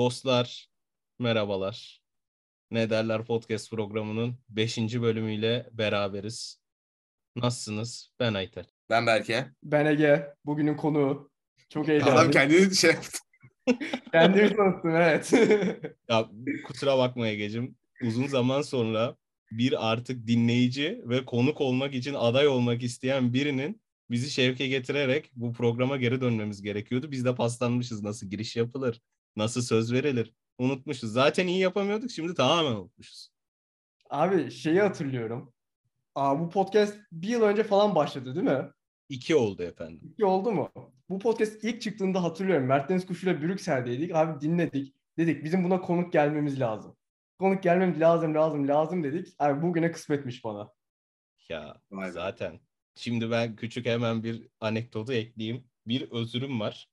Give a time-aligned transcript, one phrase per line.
[0.00, 0.68] Dostlar,
[1.18, 2.02] merhabalar.
[2.70, 4.78] Ne derler podcast programının 5.
[4.78, 6.62] bölümüyle beraberiz.
[7.36, 8.12] Nasılsınız?
[8.20, 8.64] Ben Aytel.
[8.90, 9.46] Ben Berke.
[9.62, 10.34] Ben Ege.
[10.44, 11.30] Bugünün konuğu.
[11.68, 12.30] Çok Adam heyecanlıyım.
[12.30, 13.18] kendini şey yaptı.
[14.12, 15.32] Kendimi tanıttım evet.
[16.08, 16.30] Ya
[16.66, 17.76] kusura bakma Ege'cim.
[18.02, 19.16] Uzun zaman sonra
[19.52, 25.52] bir artık dinleyici ve konuk olmak için aday olmak isteyen birinin bizi şevke getirerek bu
[25.52, 27.10] programa geri dönmemiz gerekiyordu.
[27.10, 29.00] Biz de paslanmışız nasıl giriş yapılır,
[29.36, 30.34] nasıl söz verilir.
[30.58, 31.12] Unutmuşuz.
[31.12, 33.28] Zaten iyi yapamıyorduk şimdi tamamen unutmuşuz.
[34.10, 35.52] Abi şeyi hatırlıyorum.
[36.14, 38.70] Aa, bu podcast bir yıl önce falan başladı değil mi?
[39.08, 40.10] İki oldu efendim.
[40.12, 40.70] İki oldu mu?
[41.08, 42.66] Bu podcast ilk çıktığında hatırlıyorum.
[42.66, 44.14] Mert Deniz Kuşu'yla Brüksel'deydik.
[44.14, 44.94] Abi dinledik.
[45.18, 46.96] Dedik bizim buna konuk gelmemiz lazım.
[47.38, 49.28] Konuk gelmemiz lazım lazım lazım dedik.
[49.38, 50.72] Abi bugüne kısmetmiş bana.
[51.48, 52.12] Ya Vay be.
[52.12, 52.60] zaten.
[52.94, 55.64] Şimdi ben küçük hemen bir anekdotu ekleyeyim.
[55.86, 56.89] Bir özürüm var.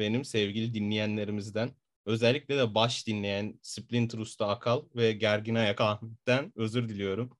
[0.00, 1.70] Benim sevgili dinleyenlerimizden.
[2.06, 7.30] Özellikle de baş dinleyen Splinter Usta Akal ve Gergin Ayak Ahmet'ten özür diliyorum.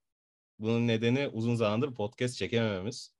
[0.59, 3.15] Bunun nedeni uzun zamandır podcast çekemememiz.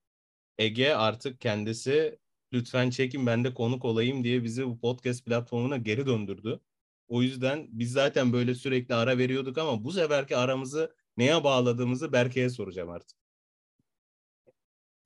[0.57, 2.19] Ege artık kendisi
[2.53, 6.59] lütfen çekin ben de konuk olayım diye bizi bu podcast platformuna geri döndürdü.
[7.07, 12.49] O yüzden biz zaten böyle sürekli ara veriyorduk ama bu seferki aramızı neye bağladığımızı Berke'ye
[12.49, 13.17] soracağım artık.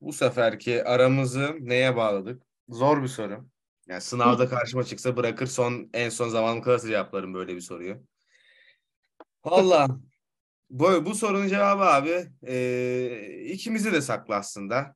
[0.02, 2.44] Bu seferki aramızı neye bağladık?
[2.70, 3.55] Zor bir soru.
[3.88, 8.04] Yani sınavda karşıma çıksa bırakır son en son zamanım kalırsa cevaplarım böyle bir soruyu.
[9.46, 10.00] Valla
[10.70, 14.96] bu, bu sorunun cevabı abi e, ikimizi de saklı aslında.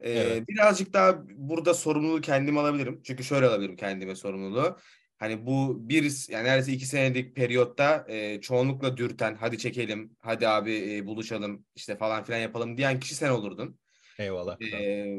[0.00, 0.48] E, Evet.
[0.48, 3.00] Birazcık daha burada sorumluluğu kendim alabilirim.
[3.04, 4.78] Çünkü şöyle alabilirim kendime sorumluluğu.
[5.18, 10.96] Hani bu bir yani neredeyse iki senelik periyotta e, çoğunlukla dürten hadi çekelim hadi abi
[10.96, 13.78] e, buluşalım işte falan filan yapalım diyen kişi sen olurdun.
[14.18, 14.60] Eyvallah.
[14.60, 15.18] Ee,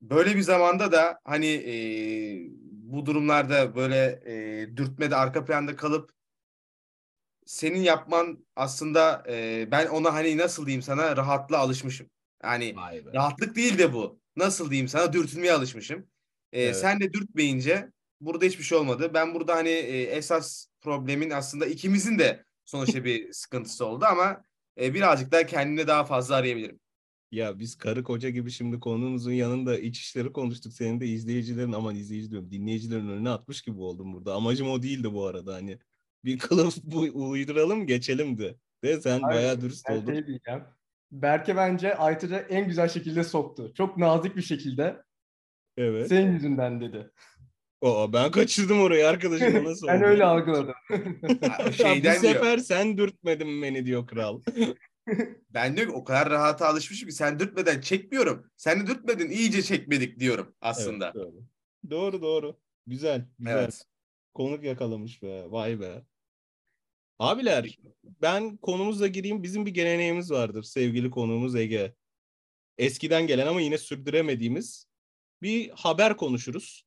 [0.00, 1.74] böyle bir zamanda da hani e,
[2.70, 4.20] bu durumlarda böyle
[4.62, 6.12] e, dürtmede arka planda kalıp
[7.46, 12.10] senin yapman aslında e, ben ona hani nasıl diyeyim sana rahatlığa alışmışım.
[12.42, 12.74] Yani
[13.14, 14.20] rahatlık değil de bu.
[14.36, 16.06] Nasıl diyeyim sana dürtülmeye alışmışım.
[16.52, 16.76] E, Evet.
[16.76, 19.10] Sen de dürtmeyince burada hiçbir şey olmadı.
[19.14, 24.44] Ben burada hani e, esas problemin aslında ikimizin de sonuçta bir sıkıntısı oldu ama
[24.80, 26.80] e, birazcık daha kendine daha fazla arayabilirim.
[27.32, 30.72] Ya biz karı koca gibi şimdi konumuzun yanında iç işleri konuştuk.
[30.72, 34.34] Senin de izleyicilerin aman izleyici diyorum dinleyicilerin önüne atmış gibi oldum burada.
[34.34, 35.78] Amacım o değildi bu arada hani.
[36.24, 37.00] Bir kılıf bu
[37.30, 38.56] uyduralım geçelim de.
[38.84, 40.12] De sen Hayır, bayağı dürüst Ben oldun.
[40.12, 40.62] şey diyeceğim.
[41.12, 43.72] Berke bence Aytır'ı en güzel şekilde soktu.
[43.74, 45.02] Çok nazik bir şekilde.
[45.76, 46.08] Evet.
[46.08, 47.10] Senin yüzünden dedi.
[47.82, 50.74] Aa, ben kaçırdım orayı arkadaşım o nasıl Ben öyle algıladım.
[51.72, 52.34] Şeyden bu diyor.
[52.34, 54.40] sefer sen dürtmedin beni diyor kral.
[55.54, 58.50] Ben diyor ki o kadar rahata alışmışım ki sen dürtmeden çekmiyorum.
[58.56, 61.04] Sen de dürtmedin iyice çekmedik diyorum aslında.
[61.04, 61.44] Evet, doğru.
[61.90, 62.60] doğru doğru.
[62.86, 63.58] Güzel güzel.
[63.58, 63.84] Evet.
[64.34, 65.50] Konuk yakalamış be.
[65.50, 66.02] Vay be.
[67.18, 69.42] Abiler ben konumuzla gireyim.
[69.42, 71.94] Bizim bir geleneğimiz vardır sevgili konuğumuz Ege.
[72.78, 74.86] Eskiden gelen ama yine sürdüremediğimiz
[75.42, 76.84] bir haber konuşuruz.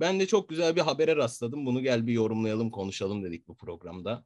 [0.00, 1.66] Ben de çok güzel bir habere rastladım.
[1.66, 4.24] Bunu gel bir yorumlayalım, konuşalım dedik bu programda.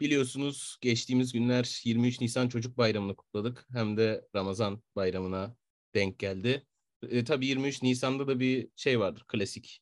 [0.00, 3.66] Biliyorsunuz geçtiğimiz günler 23 Nisan Çocuk Bayramı'nı kutladık.
[3.72, 5.56] Hem de Ramazan Bayramı'na
[5.94, 6.66] denk geldi.
[7.02, 9.80] E, tabii 23 Nisan'da da bir şey vardır, klasik.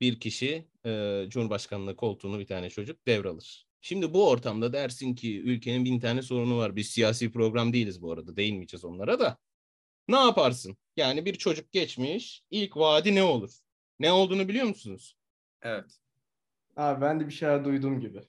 [0.00, 3.66] Bir kişi e, Cumhurbaşkanlığı koltuğunu bir tane çocuk devralır.
[3.80, 6.76] Şimdi bu ortamda dersin ki ülkenin bin tane sorunu var.
[6.76, 8.36] Biz siyasi program değiliz bu arada.
[8.36, 9.38] Değinmeyeceğiz onlara da.
[10.08, 10.76] Ne yaparsın?
[10.96, 12.42] Yani bir çocuk geçmiş.
[12.50, 13.50] ilk vaadi ne olur?
[13.98, 15.16] Ne olduğunu biliyor musunuz?
[15.62, 15.98] Evet.
[16.76, 18.20] Abi ben de bir şeyler duyduğum gibi.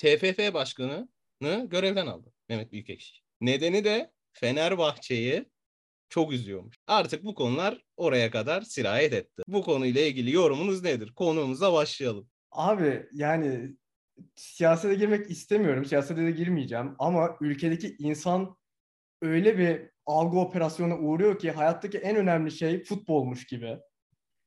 [0.00, 1.08] TFF başkanını
[1.66, 3.20] görevden aldı Mehmet Büyükekşi.
[3.40, 5.44] Nedeni de Fenerbahçe'yi
[6.08, 6.76] çok üzüyormuş.
[6.86, 9.42] Artık bu konular oraya kadar sirayet etti.
[9.48, 11.12] Bu konuyla ilgili yorumunuz nedir?
[11.14, 12.28] Konuğumuza başlayalım.
[12.50, 13.76] Abi yani
[14.36, 15.84] siyasete girmek istemiyorum.
[15.84, 16.94] Siyasete de girmeyeceğim.
[16.98, 18.56] Ama ülkedeki insan
[19.22, 23.78] öyle bir algı operasyonuna uğruyor ki hayattaki en önemli şey futbolmuş gibi.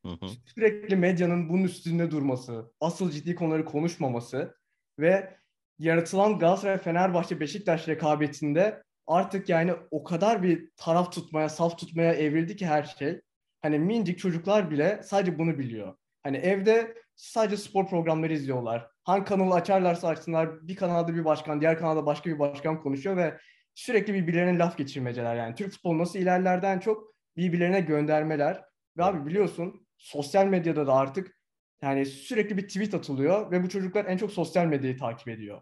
[0.05, 0.27] Hı hı.
[0.55, 4.55] Sürekli medyanın bunun üstünde durması, asıl ciddi konuları konuşmaması
[4.99, 5.42] ve
[5.79, 12.55] yaratılan Galatasaray, Fenerbahçe, Beşiktaş rekabetinde artık yani o kadar bir taraf tutmaya, saf tutmaya evrildi
[12.55, 13.21] ki her şey.
[13.61, 15.95] Hani minicik çocuklar bile sadece bunu biliyor.
[16.23, 18.87] Hani evde sadece spor programları izliyorlar.
[19.03, 23.37] Hangi kanalı açarlarsa açsınlar bir kanalda bir başkan, diğer kanalda başka bir başkan konuşuyor ve
[23.75, 25.35] sürekli birbirlerine laf geçirmeceler.
[25.35, 28.61] Yani Türk futbolu nasıl ilerlerden çok birbirlerine göndermeler.
[28.97, 31.39] Ve abi biliyorsun sosyal medyada da artık
[31.83, 35.61] yani sürekli bir tweet atılıyor ve bu çocuklar en çok sosyal medyayı takip ediyor.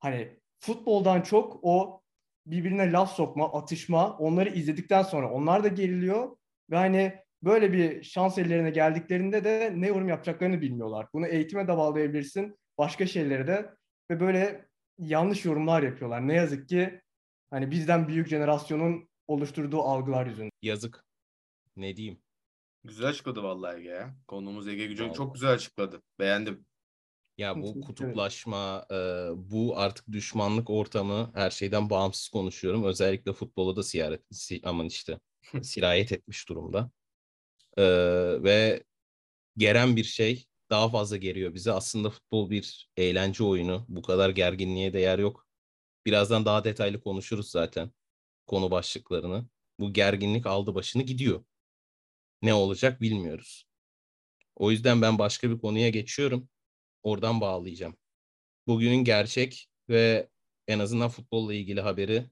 [0.00, 2.02] Hani futboldan çok o
[2.46, 6.36] birbirine laf sokma, atışma onları izledikten sonra onlar da geriliyor
[6.70, 11.06] ve hani böyle bir şans ellerine geldiklerinde de ne yorum yapacaklarını bilmiyorlar.
[11.14, 13.70] Bunu eğitime de bağlayabilirsin, başka şeyleri de
[14.10, 14.68] ve böyle
[14.98, 16.28] yanlış yorumlar yapıyorlar.
[16.28, 17.00] Ne yazık ki
[17.50, 20.50] hani bizden büyük jenerasyonun oluşturduğu algılar yüzünden.
[20.62, 21.04] Yazık.
[21.76, 22.23] Ne diyeyim?
[22.84, 24.16] Güzel açıkladı vallahi Ege ya.
[24.28, 25.16] Konumuz Ege Gücü Vallahi.
[25.16, 26.02] çok güzel açıkladı.
[26.18, 26.66] Beğendim.
[27.38, 27.86] Ya bu Kesinlikle.
[27.86, 28.94] kutuplaşma, e,
[29.36, 32.84] bu artık düşmanlık ortamı her şeyden bağımsız konuşuyorum.
[32.84, 35.20] Özellikle futbola da siyaret, si, aman işte
[35.62, 36.90] sirayet etmiş durumda.
[37.76, 37.84] E,
[38.42, 38.84] ve
[39.56, 41.72] geren bir şey daha fazla geriyor bize.
[41.72, 43.86] Aslında futbol bir eğlence oyunu.
[43.88, 45.46] Bu kadar gerginliğe de yer yok.
[46.06, 47.92] Birazdan daha detaylı konuşuruz zaten
[48.46, 49.48] konu başlıklarını.
[49.80, 51.44] Bu gerginlik aldı başını gidiyor.
[52.44, 53.66] Ne olacak bilmiyoruz.
[54.56, 56.48] O yüzden ben başka bir konuya geçiyorum.
[57.02, 57.96] Oradan bağlayacağım.
[58.66, 60.28] Bugünün gerçek ve
[60.68, 62.30] en azından futbolla ilgili haberi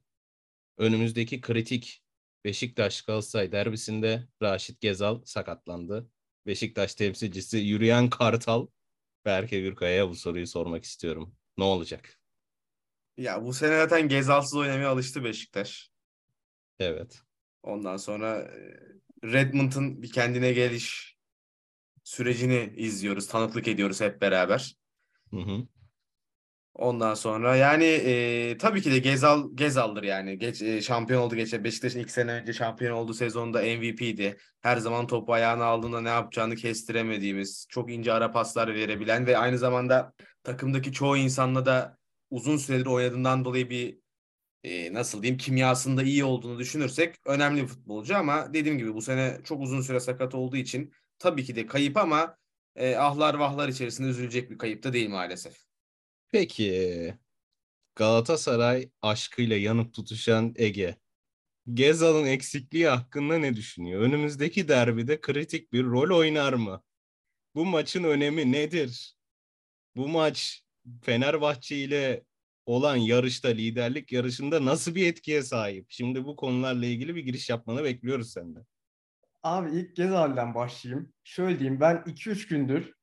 [0.77, 2.03] önümüzdeki kritik
[2.45, 6.09] Beşiktaş Galatasaray derbisinde Raşit Gezal sakatlandı.
[6.45, 8.67] Beşiktaş temsilcisi yürüyen Kartal
[9.25, 11.35] Berke Gürkaya'ya bu soruyu sormak istiyorum.
[11.57, 12.19] Ne olacak?
[13.17, 15.91] Ya bu sene zaten Gezalsız oynamaya alıştı Beşiktaş.
[16.79, 17.21] Evet.
[17.63, 18.51] Ondan sonra
[19.23, 21.17] Redmond'un bir kendine geliş
[22.03, 24.75] sürecini izliyoruz, tanıklık ediyoruz hep beraber.
[25.31, 25.67] Hı hı.
[26.73, 30.37] Ondan sonra yani e, tabii ki de Gezal Gezal'dır yani.
[30.37, 34.37] Geç, e, şampiyon oldu geçen Beşiktaş'ın iki sene önce şampiyon olduğu sezonda MVP'di.
[34.61, 39.57] Her zaman topu ayağına aldığında ne yapacağını kestiremediğimiz, çok ince ara paslar verebilen ve aynı
[39.57, 41.97] zamanda takımdaki çoğu insanla da
[42.29, 44.02] uzun süredir oynadığından dolayı bir
[44.63, 49.37] e, nasıl diyeyim kimyasında iyi olduğunu düşünürsek önemli bir futbolcu ama dediğim gibi bu sene
[49.43, 52.37] çok uzun süre sakat olduğu için tabii ki de kayıp ama
[52.75, 55.57] e, ahlar vahlar içerisinde üzülecek bir kayıp da değil maalesef.
[56.31, 57.13] Peki
[57.95, 60.95] Galatasaray aşkıyla yanıp tutuşan Ege.
[61.73, 64.01] Gezal'ın eksikliği hakkında ne düşünüyor?
[64.01, 66.83] Önümüzdeki derbide kritik bir rol oynar mı?
[67.55, 69.15] Bu maçın önemi nedir?
[69.95, 70.63] Bu maç
[71.01, 72.23] Fenerbahçe ile
[72.65, 75.85] olan yarışta, liderlik yarışında nasıl bir etkiye sahip?
[75.89, 78.65] Şimdi bu konularla ilgili bir giriş yapmanı bekliyoruz senden.
[79.43, 81.13] Abi ilk Gezal'den başlayayım.
[81.23, 82.93] Şöyle diyeyim ben 2-3 gündür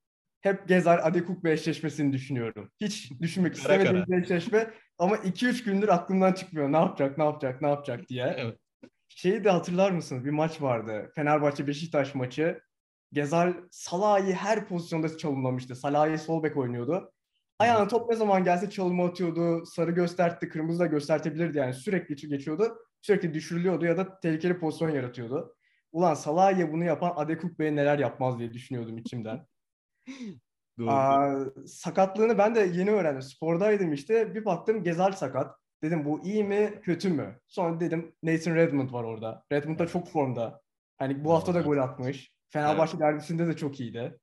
[0.40, 2.70] hep Gezal Adekuk eşleşmesini düşünüyorum.
[2.80, 6.72] Hiç düşünmek istemediğim bir eşleşme ama 2-3 gündür aklımdan çıkmıyor.
[6.72, 8.34] Ne yapacak, ne yapacak, ne yapacak diye.
[8.38, 8.58] Evet.
[9.08, 10.24] Şeyi de hatırlar mısınız?
[10.24, 11.10] Bir maç vardı.
[11.14, 12.60] Fenerbahçe Beşiktaş maçı.
[13.12, 15.76] Gezal Salah'ı her pozisyonda çalımlamıştı.
[15.76, 17.12] Salah'ı sol bek oynuyordu.
[17.60, 19.66] Ayağına top ne zaman gelse çalımı atıyordu.
[19.66, 21.74] Sarı gösterdi, kırmızı da göstertebilirdi yani.
[21.74, 22.78] Sürekli geçiyordu.
[23.00, 25.56] Sürekli düşürülüyordu ya da tehlikeli pozisyon yaratıyordu.
[25.92, 29.46] Ulan Salah'a bunu yapan Adekuk Bey neler yapmaz diye düşünüyordum içimden.
[30.78, 30.90] Doğru.
[30.90, 33.22] Aa, sakatlığını ben de yeni öğrendim.
[33.22, 34.34] Spordaydım işte.
[34.34, 35.56] Bir baktım Gezal sakat.
[35.82, 37.40] Dedim bu iyi mi kötü mü?
[37.46, 39.44] Sonra dedim Nathan Redmond var orada.
[39.52, 40.60] Redmond da çok formda.
[40.98, 41.66] Hani bu hafta da Evet.
[41.66, 42.32] gol atmış.
[42.48, 44.18] Fenerbahçe derbisinde de çok iyiydi.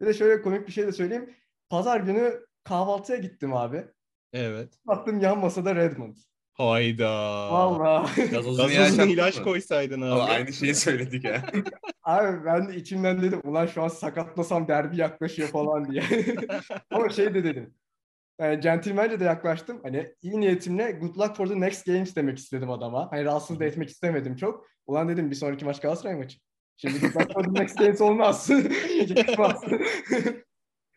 [0.00, 1.34] Bir de şöyle komik bir şey de söyleyeyim.
[1.68, 3.84] Pazar günü kahvaltıya gittim abi.
[4.32, 4.78] Evet.
[4.86, 6.16] Baktım yan masada Redmond.
[6.52, 7.10] Hayda.
[7.52, 8.30] Vallahi.
[8.30, 10.10] Gazozunu Gazozuna ilaç koysaydın abi.
[10.10, 11.42] Ama aynı şeyi söyledik ya.
[12.02, 16.02] Abi ben de içimden dedim ulan şu an sakatlasam derbi yaklaşıyor falan diye.
[16.90, 17.74] Ama şey de dedim.
[18.40, 19.80] Yani centilmence de yaklaştım.
[19.82, 23.12] Hani iyi niyetimle good luck for the next games demek istedim adama.
[23.12, 24.66] Hani rahatsız da etmek istemedim çok.
[24.86, 26.38] Ulan dedim bir sonraki maç Galatasaray maçı.
[26.76, 28.50] Şimdi good luck for the next games olmaz.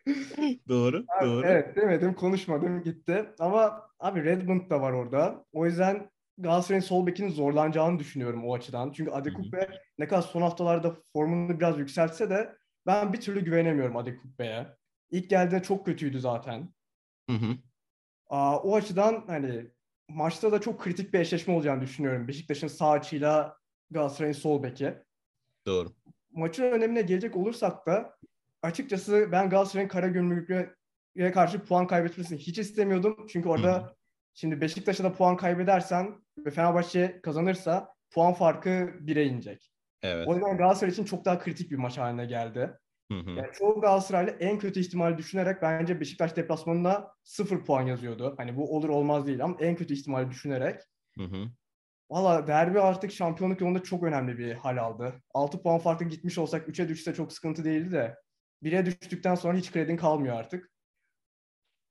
[0.68, 1.04] Doğru.
[1.18, 1.46] Abi, doğru.
[1.46, 3.30] Evet demedim konuşmadım gitti.
[3.38, 5.44] Ama abi Redmond da var orada.
[5.52, 8.92] O yüzden Galatasaray'ın sol bekinin zorlanacağını düşünüyorum o açıdan.
[8.92, 14.66] Çünkü Adekukbe ne kadar son haftalarda formunu biraz yükseltse de ben bir türlü güvenemiyorum Adekukbe'ye.
[15.10, 16.74] İlk geldiğinde çok kötüydü zaten.
[17.30, 17.56] Hı hı.
[18.28, 19.70] Aa, o açıdan hani
[20.08, 22.28] maçta da çok kritik bir eşleşme olacağını düşünüyorum.
[22.28, 23.56] Beşiktaş'ın sağ açıyla
[23.90, 24.94] Galatasaray'ın sol beki.
[25.66, 25.88] Doğru.
[26.32, 28.18] Maçın önemine gelecek olursak da
[28.62, 33.26] açıkçası ben Galatasaray'ın Karagümrük'e karşı puan kaybetmesini hiç istemiyordum.
[33.28, 33.96] Çünkü orada
[34.34, 39.72] şimdi Beşiktaş'a da puan kaybedersen ve Fenerbahçe kazanırsa puan farkı 1'e inecek.
[40.02, 40.28] Evet.
[40.28, 42.78] O yüzden Galatasaray için çok daha kritik bir maç haline geldi.
[43.12, 43.30] Hı hı.
[43.30, 48.34] Yani çoğu Galatasaraylı en kötü ihtimali düşünerek bence Beşiktaş deplasmanında 0 puan yazıyordu.
[48.36, 50.80] Hani bu olur olmaz değil ama en kötü ihtimali düşünerek.
[51.18, 51.46] Hı hı.
[52.10, 55.22] Valla derbi artık şampiyonluk yolunda çok önemli bir hal aldı.
[55.34, 58.16] 6 puan farklı gitmiş olsak 3'e düşse çok sıkıntı değildi de
[58.62, 60.70] 1'e düştükten sonra hiç kredin kalmıyor artık.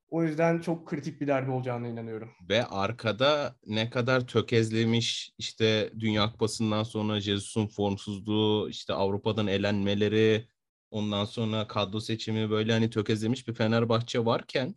[0.09, 2.31] O yüzden çok kritik bir derbi olacağına inanıyorum.
[2.49, 10.47] Ve arkada ne kadar tökezlemiş işte Dünya Kupası'ndan sonra Jesus'un formsuzluğu, işte Avrupa'dan elenmeleri,
[10.91, 14.75] ondan sonra kadro seçimi böyle hani tökezlemiş bir Fenerbahçe varken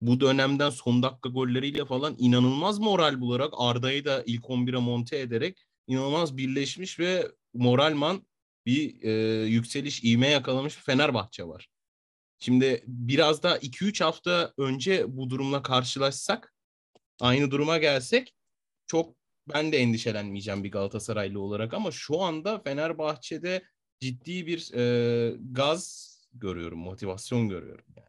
[0.00, 5.64] bu dönemden son dakika golleriyle falan inanılmaz moral bularak Arda'yı da ilk 11'e monte ederek
[5.86, 8.22] inanılmaz birleşmiş ve moralman
[8.66, 9.10] bir e,
[9.46, 11.68] yükseliş ivme yakalamış bir Fenerbahçe var.
[12.38, 16.54] Şimdi biraz daha 2-3 hafta önce bu durumla karşılaşsak,
[17.20, 18.34] aynı duruma gelsek
[18.86, 19.16] çok
[19.54, 23.62] ben de endişelenmeyeceğim bir Galatasaraylı olarak ama şu anda Fenerbahçe'de
[24.00, 27.84] ciddi bir e, gaz görüyorum, motivasyon görüyorum.
[27.96, 28.06] Yani.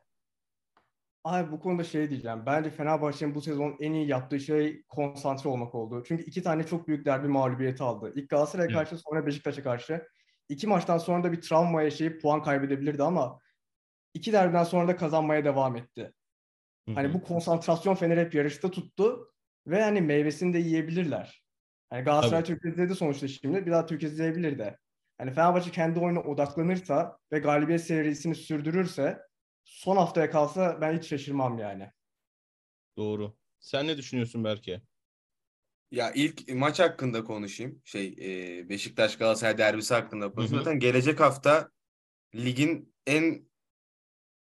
[1.24, 2.46] Abi bu konuda şey diyeceğim.
[2.46, 6.04] Bence Fenerbahçe'nin bu sezon en iyi yaptığı şey konsantre olmak oldu.
[6.08, 8.14] Çünkü iki tane çok büyük derbi mağlubiyeti aldı.
[8.16, 8.76] İlk Galatasaray'a Evet.
[8.76, 10.08] karşı sonra Beşiktaş'a karşı.
[10.50, 13.40] İki maçtan sonra da bir travma yaşayıp puan kaybedebilirdi ama
[14.14, 16.14] iki derbiden sonra da kazanmaya devam etti.
[16.96, 19.34] Hani bu konsantrasyon Fener hep yarışta tuttu
[19.68, 21.44] ve hani meyvesini de yiyebilirler.
[21.90, 22.54] Hani Galatasaray Tabii.
[22.54, 23.66] Türkiye izledi sonuçta şimdi.
[23.66, 24.78] Bir daha Türkiye izleyebilir de.
[25.18, 29.20] Hani Fenerbahçe kendi oyuna odaklanırsa ve galibiyet serisini sürdürürse
[29.64, 31.92] son haftaya kalsa ben hiç şaşırmam yani.
[32.98, 33.38] Doğru.
[33.60, 34.82] Sen ne düşünüyorsun Berke?
[35.94, 37.82] Ya ilk maç hakkında konuşayım.
[37.84, 40.54] Şey e, Beşiktaş Galatasaray derbisi hakkında konuşayım.
[40.54, 40.64] Hı hı.
[40.64, 41.70] Zaten gelecek hafta
[42.36, 43.48] ligin en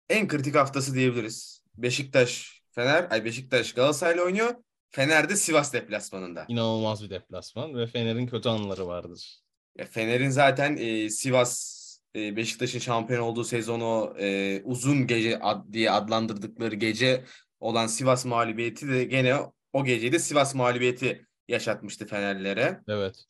[0.10, 1.64] en kritik haftası diyebiliriz.
[1.76, 4.56] Beşiktaş Fener, ay Beşiktaş Galatasaray'la oynuyor.
[4.90, 6.46] Fener de Sivas deplasmanında.
[6.48, 9.40] İnanılmaz bir deplasman ve Fener'in kötü anları vardır.
[9.78, 11.84] Ya Fener'in zaten e, Sivas
[12.16, 17.24] e, Beşiktaş'ın şampiyon olduğu sezonu e, uzun gece ad, diye adlandırdıkları gece
[17.60, 19.38] olan Sivas mağlubiyeti de gene
[19.74, 22.80] o geceyi de Sivas mağlubiyeti yaşatmıştı Fenerlilere.
[22.88, 23.24] Evet.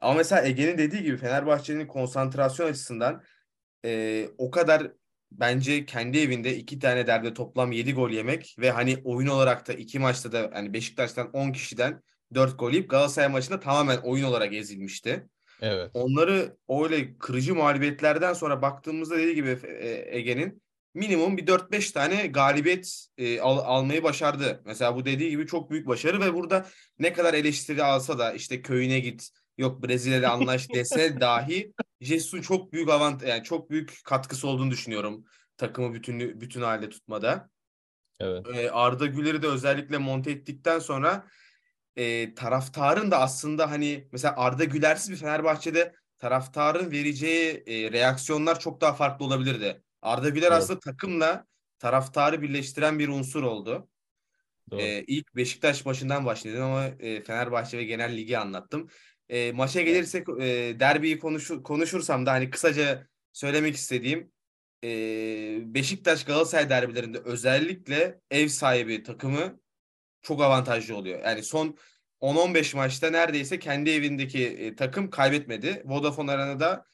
[0.00, 3.22] Ama mesela Ege'nin dediği gibi Fenerbahçe'nin konsantrasyon açısından
[3.84, 4.92] e, o kadar
[5.32, 9.72] bence kendi evinde iki tane derbide toplam 7 gol yemek ve hani oyun olarak da
[9.72, 12.02] iki maçta da hani Beşiktaş'tan 10 kişiden
[12.34, 15.26] 4 gol yiyip Galatasaray maçında tamamen oyun olarak ezilmişti.
[15.60, 15.90] Evet.
[15.94, 20.62] Onları öyle kırıcı mağlubiyetlerden sonra baktığımızda dediği gibi e, Ege'nin
[20.96, 24.62] minimum bir 4-5 tane galibiyet e, al- almayı başardı.
[24.64, 26.66] Mesela bu dediği gibi çok büyük başarı ve burada
[26.98, 32.72] ne kadar eleştiri alsa da işte köyüne git, yok Brezilya'yla anlaş dese dahi Jesus'un çok
[32.72, 35.24] büyük avant yani çok büyük katkısı olduğunu düşünüyorum
[35.56, 37.50] takımı bütün bütün halde tutmada.
[38.20, 38.46] Evet.
[38.54, 41.26] Ee, Arda Güler'i de özellikle monte ettikten sonra
[41.96, 48.80] e, taraftarın da aslında hani mesela Arda Güler'siz bir Fenerbahçe'de taraftarın vereceği e, reaksiyonlar çok
[48.80, 49.82] daha farklı olabilirdi.
[50.06, 50.58] Arda Güler Doğru.
[50.58, 51.46] aslında takımla
[51.78, 53.88] taraftarı birleştiren bir unsur oldu.
[54.70, 54.80] Doğru.
[54.80, 58.88] Ee, ilk Beşiktaş maçından başladım ama e, Fenerbahçe ve genel ligi anlattım.
[59.28, 64.32] E, maça gelirsek e, derbiyi konuşu- konuşursam da hani kısaca söylemek istediğim
[64.84, 64.88] e,
[65.74, 69.60] Beşiktaş Galatasaray derbilerinde özellikle ev sahibi takımı
[70.22, 71.24] çok avantajlı oluyor.
[71.24, 71.76] Yani son
[72.20, 75.82] 10-15 maçta neredeyse kendi evindeki e, takım kaybetmedi.
[75.84, 76.84] Vodafone Arena'da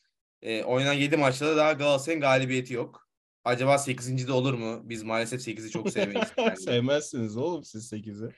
[0.42, 3.01] e, oynanan 7 maçta da daha Galatasaray'ın galibiyeti yok.
[3.44, 4.28] Acaba 8.
[4.28, 4.80] de olur mu?
[4.84, 6.28] Biz maalesef 8'i çok sevmeyiz.
[6.38, 6.56] Yani.
[6.56, 8.32] Sevmezsiniz oğlum siz 8'i.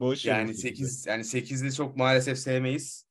[0.00, 0.54] Boş Yani 8'i.
[0.54, 3.06] 8 yani 8'li çok maalesef sevmeyiz.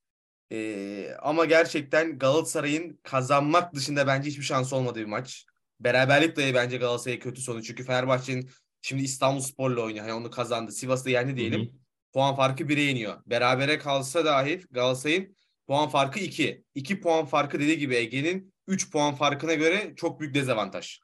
[0.52, 5.46] Ee, ama gerçekten Galatasaray'ın kazanmak dışında bence hiçbir şansı olmadığı bir maç.
[5.80, 7.64] Beraberlik dahi bence Galatasaray'a kötü sonu.
[7.64, 8.50] Çünkü Fenerbahçe'nin
[8.82, 10.06] şimdi İstanbulspor'la oynuyor.
[10.06, 10.72] Yani onu kazandı.
[10.72, 11.62] Sivas'ta yendi diyelim.
[11.62, 11.70] Hı hı.
[12.14, 13.22] Puan farkı 1'e iniyor.
[13.26, 15.36] Berabere kalsa dahi Galatasaray'ın
[15.68, 16.64] puan farkı 2.
[16.76, 21.00] 2 puan farkı dediği gibi Ege'nin 3 puan farkına göre çok büyük dezavantaj.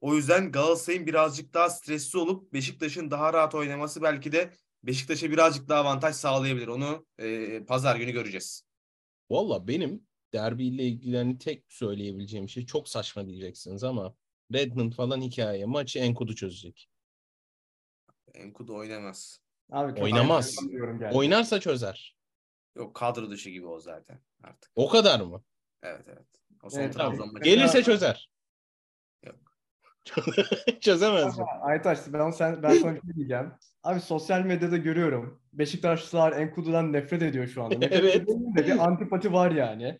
[0.00, 5.68] O yüzden Galatasaray'ın birazcık daha stresli olup Beşiktaş'ın daha rahat oynaması belki de Beşiktaş'a birazcık
[5.68, 6.68] daha avantaj sağlayabilir.
[6.68, 8.62] Onu e, pazar günü göreceğiz.
[9.30, 14.14] Valla benim derbiyle ilgili tek söyleyebileceğim şey çok saçma diyeceksiniz ama
[14.52, 15.64] Redmond falan hikaye.
[15.64, 16.88] Maçı Enkudu çözecek.
[18.34, 19.40] Enkudu oynamaz.
[19.72, 20.56] Abi Oynamaz.
[21.12, 22.16] Oynarsa çözer.
[22.76, 24.72] Yok kadro dışı gibi o zaten artık.
[24.74, 25.44] O kadar mı?
[25.82, 26.26] Evet evet.
[26.62, 27.44] O son Evet, Trabzon maçı.
[27.44, 28.30] Gelirse çözer.
[30.80, 31.44] Çözemez mi?
[31.62, 33.52] Aytaç ben, sen, ben sana bir şey diyeceğim.
[33.82, 35.40] Abi sosyal medyada görüyorum.
[35.52, 37.78] Beşiktaşlılar Enkudu'dan nefret ediyor şu anda.
[37.78, 38.16] Nefret Evet.
[38.16, 39.98] ediyor de bir antipati var yani.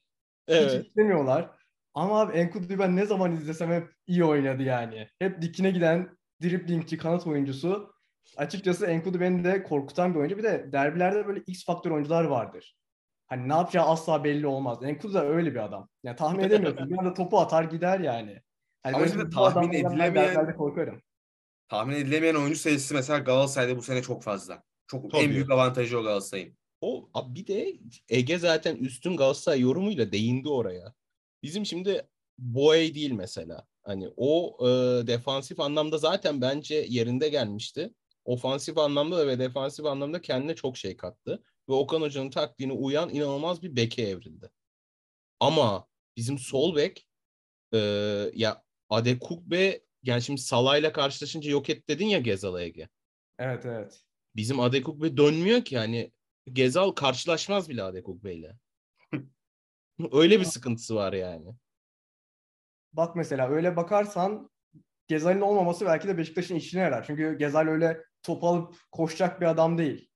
[0.49, 0.87] Hiç Evet.
[0.87, 1.51] istemiyorlar.
[1.95, 5.09] Ama abi Enkudu'yu ben ne zaman izlesem hep iyi oynadı yani.
[5.19, 7.93] Hep dikine giden driblingçi kanat oyuncusu.
[8.37, 10.39] Açıkçası Enkudu beni de korkutan bir oyuncu.
[10.39, 12.77] Bir de derbilerde böyle X faktör oyuncular vardır.
[13.27, 14.79] Hani ne yapacağı asla belli olmaz.
[14.83, 15.89] Enkudu da öyle bir adam.
[16.03, 16.89] Yani tahmin edemiyorsun.
[16.91, 18.43] bir anda topu atar gider yani.
[18.87, 21.03] Hani Ama şimdi tahmin edilemeyen- korkarım.
[21.69, 24.63] Tahmin edilemeyen oyuncu sayısı mesela Galatasaray'da bu sene çok fazla.
[24.87, 25.23] Çok Tabii.
[25.23, 26.57] en büyük avantajı o Galatasaray'ın.
[26.81, 27.79] O bir de
[28.09, 30.95] Ege zaten üstün Galatasaray yorumuyla değindi oraya.
[31.43, 33.67] Bizim şimdi Boey değil mesela.
[33.83, 34.67] Hani o e,
[35.07, 37.95] defansif anlamda zaten bence yerinde gelmişti.
[38.25, 41.43] Ofansif anlamda da ve defansif anlamda kendine çok şey kattı.
[41.69, 44.51] Ve Okan Hoca'nın taktiğine uyan inanılmaz bir beke evrildi.
[45.41, 47.09] Ama bizim sol bek
[47.75, 47.79] e,
[48.35, 52.89] ya Adekugbe yani şimdi Salah'yla karşılaşınca yok et dedin ya Gezal'a Ege.
[53.39, 54.01] Evet evet.
[54.37, 56.13] Bizim Adekugbe dönmüyor ki hani
[56.53, 58.57] Gezal karşılaşmaz bile Adekugbe'yle.
[60.13, 61.55] Öyle bir sıkıntısı var yani.
[62.93, 64.51] Bak mesela öyle bakarsan
[65.09, 67.05] Gezal'in olmaması belki de Beşiktaş'ın işine yarar.
[67.07, 70.11] Çünkü Gezal öyle top alıp koşacak bir adam değil.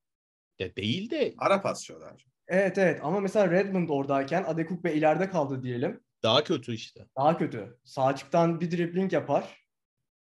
[0.58, 2.26] Ya değil de Ara pasçıyorlar.
[2.48, 6.00] Evet evet ama mesela Redmond oradayken Adekuk ileride kaldı diyelim.
[6.22, 7.06] Daha kötü işte.
[7.16, 7.78] Daha kötü.
[7.84, 9.60] Sağ açıktan bir dribling yapar.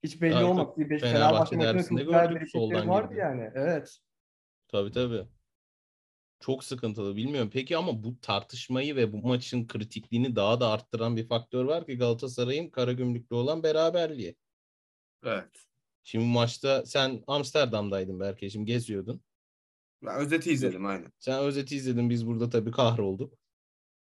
[0.02, 0.68] Hiç belli Daha olmaz.
[0.76, 3.20] Bir Fenerbahçe Fenerbahçe derbisinde gördük, soldan vardı girdi.
[3.20, 3.50] yani.
[3.54, 3.98] Evet.
[4.68, 5.24] Tabii tabii.
[6.40, 7.50] Çok sıkıntılı bilmiyorum.
[7.52, 11.98] Peki ama bu tartışmayı ve bu maçın kritikliğini daha da arttıran bir faktör var ki
[11.98, 14.36] Galatasaray'ın Karagümrük'le olan beraberliği.
[15.24, 15.50] Evet.
[16.02, 19.20] Şimdi maçta sen Amsterdam'daydın belki şimdi geziyordun.
[20.02, 21.12] Ben özeti izledim aynen.
[21.18, 23.34] Sen özeti izledin biz burada tabii kahrolduk.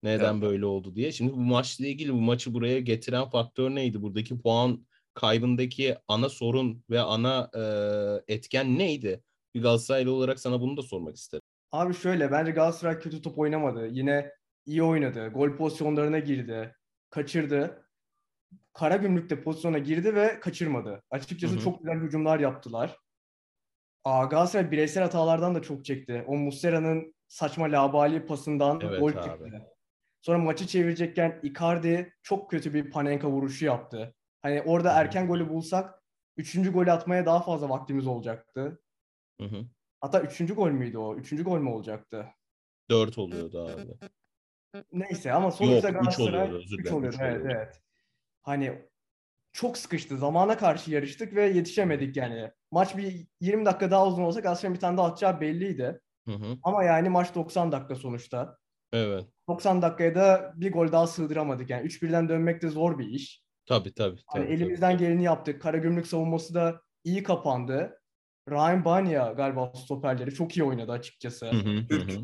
[0.04, 0.42] Neden Evet.
[0.42, 1.12] böyle oldu diye.
[1.12, 4.02] Şimdi bu maçla ilgili bu maçı buraya getiren faktör neydi?
[4.02, 7.50] Buradaki puan kaybındaki ana sorun ve ana
[8.28, 9.24] e, etken neydi?
[9.56, 11.42] Bir Galatasaraylı olarak sana bunu da sormak isterim.
[11.72, 13.88] Abi şöyle bence Galatasaray kötü top oynamadı.
[13.88, 14.32] Yine
[14.66, 15.28] iyi oynadı.
[15.28, 16.76] Gol pozisyonlarına girdi.
[17.10, 17.86] Kaçırdı.
[18.74, 21.04] Karagümrük'te pozisyona girdi ve kaçırmadı.
[21.12, 21.64] Açıkçası Hı hı.
[21.64, 22.98] çok güzel hücumlar yaptılar.
[24.04, 26.24] Aa, Galatasaray bireysel hatalardan da çok çekti.
[26.28, 29.24] O Muslera'nın saçma labali pasından Evet gol abi.
[29.24, 29.62] çıktı.
[30.22, 34.16] Sonra maçı çevirecekken Icardi çok kötü bir panenka vuruşu yaptı.
[34.42, 36.04] Hani orada erken golü bulsak
[36.38, 38.82] üçüncü golü atmaya daha fazla vaktimiz olacaktı.
[39.42, 39.66] Hı hı.
[40.02, 41.16] Hatta üçüncü gol müydü o?
[41.16, 42.28] Üçüncü gol mü olacaktı?
[42.90, 43.92] Dört oluyordu abi.
[44.92, 47.16] Neyse ama sonuçta Yok, üç Galatasaray oluyordu, özür 3 dilerim, oluyordu.
[47.16, 47.58] üç Evet, oluyordu.
[47.58, 47.82] evet.
[48.44, 48.90] Hani
[49.54, 50.18] çok sıkıştı.
[50.18, 52.52] Zamana karşı yarıştık ve yetişemedik yani.
[52.72, 56.02] Maç bir 20 dakika daha uzun olsa Galatasaray'ın bir tane daha atacağı belliydi.
[56.28, 56.58] Hı hı.
[56.64, 58.58] Ama yani maç 90 dakika sonuçta.
[58.94, 59.26] Evet.
[59.48, 61.70] 90 dakikaya da bir gol daha sığdıramadık.
[61.70, 63.44] Yani 3-1'den dönmek de zor bir iş.
[63.66, 64.20] Tabii tabii.
[64.28, 65.04] Hani tabii, elimizden tabii.
[65.04, 65.62] geleni yaptık.
[65.62, 68.02] Karagümrük savunması da iyi kapandı.
[68.50, 71.46] Ryan Banya galiba stoperleri çok iyi oynadı açıkçası.
[71.46, 72.12] Hı hı, Türk.
[72.12, 72.22] hı.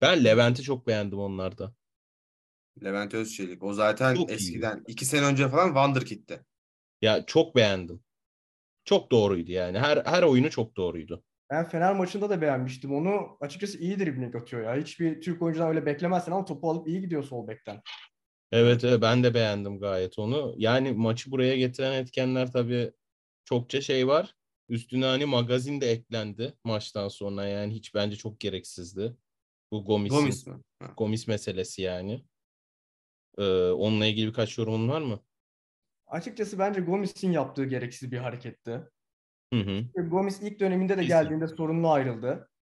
[0.00, 1.74] Ben Levent'i çok beğendim onlarda.
[2.84, 3.64] Levent Özçelik.
[3.64, 4.34] O zaten Çok iyi.
[4.34, 6.44] eskiden iki sene önce falan Wonderkid'ti.
[7.02, 8.00] Ya çok beğendim.
[8.84, 9.78] Çok doğruydu yani.
[9.78, 11.24] Her her oyunu çok doğruydu.
[11.50, 13.38] Ben Fener maçında da beğenmiştim onu.
[13.40, 14.82] Açıkçası iyi dribbling atıyor ya.
[14.82, 17.82] Hiçbir Türk oyuncudan öyle beklemezsin ama topu alıp iyi gidiyor sol bekten.
[18.52, 20.54] Evet, evet ben de beğendim gayet onu.
[20.56, 22.92] Yani maçı buraya getiren etkenler tabii
[23.44, 24.34] çokça şey var.
[24.68, 29.16] Üstüne hani magazin de eklendi maçtan sonra yani hiç bence çok gereksizdi.
[29.72, 30.54] Bu Gomis mi?
[30.78, 30.94] Ha.
[30.96, 32.24] Gomis meselesi yani.
[33.38, 35.20] Ee, onunla ilgili birkaç yorumun var mı?
[36.06, 38.80] Açıkçası bence Gomis'in yaptığı gereksiz bir hareketti.
[39.52, 40.02] Hı hı.
[40.08, 41.08] Gomis ilk döneminde de Kesin.
[41.08, 42.28] geldiğinde sorunlu ayrıldı.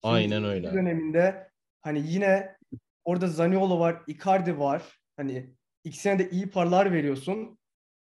[0.05, 0.73] Şimdi Aynen öyle.
[0.73, 1.51] döneminde
[1.83, 2.57] hani yine
[3.05, 4.83] orada Zaniolo var, Icardi var.
[5.17, 7.59] Hani ikisine de iyi paralar veriyorsun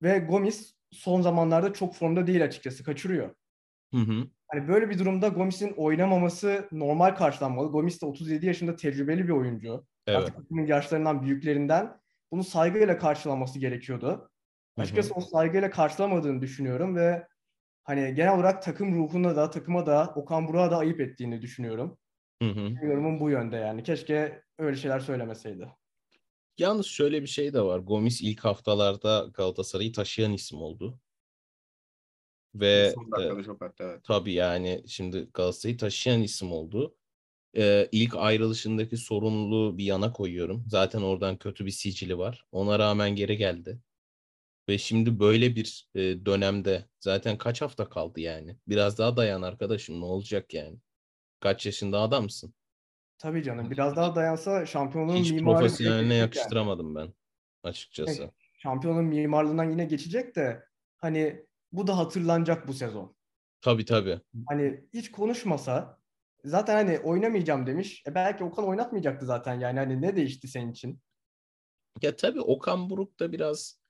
[0.02, 2.84] ve Gomis son zamanlarda çok formda değil açıkçası.
[2.84, 3.34] Kaçırıyor.
[3.94, 4.26] Hı hı.
[4.48, 7.68] Hani böyle bir durumda Gomis'in oynamaması normal karşılanmalı.
[7.68, 9.86] Gomis de 37 yaşında tecrübeli bir oyuncu.
[10.06, 10.18] Evet.
[10.18, 12.00] Artık takımın yaşlarından büyüklerinden
[12.32, 14.30] bunu saygıyla karşılaması gerekiyordu.
[14.76, 17.26] Hı Açıkçası o saygıyla karşılamadığını düşünüyorum ve
[17.86, 21.98] hani genel olarak takım ruhuna da takıma da Okan Burak'a da ayıp ettiğini düşünüyorum.
[22.42, 22.86] Hı hı.
[22.86, 23.82] Yorumum bu yönde yani.
[23.82, 25.68] Keşke öyle şeyler söylemeseydi.
[26.58, 27.78] Yalnız şöyle bir şey de var.
[27.78, 31.00] Gomis ilk haftalarda Galatasaray'ı taşıyan isim oldu.
[32.54, 32.92] Ve
[33.30, 34.04] e, çok attı evet.
[34.04, 36.96] Tabii yani şimdi Galatasaray'ı taşıyan isim oldu.
[37.56, 40.64] Ee, ilk ayrılışındaki sorumluluğu bir yana koyuyorum.
[40.68, 42.46] Zaten oradan kötü bir sicili var.
[42.52, 43.80] Ona rağmen geri geldi.
[44.68, 48.56] Ve şimdi böyle bir e, dönemde zaten kaç hafta kaldı yani?
[48.68, 50.78] Biraz daha dayan arkadaşım ne olacak yani?
[51.40, 52.54] Kaç yaşında adamsın?
[53.18, 53.70] Tabii canım.
[53.70, 56.20] Biraz daha dayansa şampiyonluğun Hiç mimarı profesyoneline geçecek yani.
[56.20, 57.12] yakıştıramadım ben
[57.62, 58.22] açıkçası.
[58.22, 58.32] Evet.
[58.58, 60.64] Şampiyonluğun mimarlığından yine geçecek de
[60.96, 63.16] hani bu da hatırlanacak bu sezon.
[63.60, 64.20] Tabii tabii.
[64.48, 65.98] Hani hiç konuşmasa
[66.44, 68.02] zaten hani oynamayacağım demiş.
[68.06, 71.00] E belki Okan oynatmayacaktı zaten yani hani ne değişti senin için?
[72.02, 73.80] Ya tabii Okan Buruk da biraz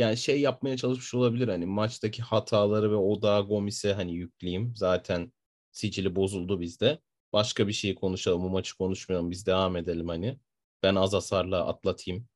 [0.00, 4.72] yani şey yapmaya çalışmış olabilir hani maçtaki hataları ve odağı Gomis'e hani yükleyeyim.
[4.76, 5.32] Zaten
[5.72, 6.98] sicili bozuldu bizde.
[7.32, 8.42] Başka bir şey konuşalım.
[8.42, 9.30] Bu maçı konuşmayalım.
[9.30, 10.38] Biz devam edelim hani.
[10.82, 12.28] Ben az hasarla atlatayım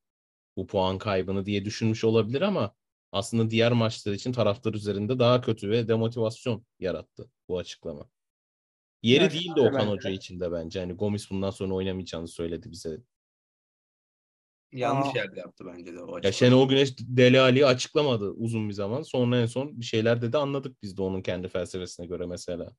[0.57, 2.75] bu puan kaybını diye düşünmüş olabilir ama
[3.13, 8.11] aslında diğer maçlar için taraftar üzerinde daha kötü ve demotivasyon yarattı bu açıklama.
[9.03, 9.87] Yeri Ya değildi Okan.
[9.87, 10.81] Hoca için de bence.
[10.81, 13.01] Hani Gomis bundan sonra oynamayacağını söyledi bize.
[14.75, 15.19] Yanlış Aa.
[15.19, 16.33] yerde yaptı bence de o Ya açıklamayı.
[16.33, 19.03] Şenol Güneş Deli Ali'yi açıklamadı uzun bir zaman.
[19.03, 22.71] Sonra en son bir şeyler dedi anladık biz de onun kendi felsefesine göre mesela.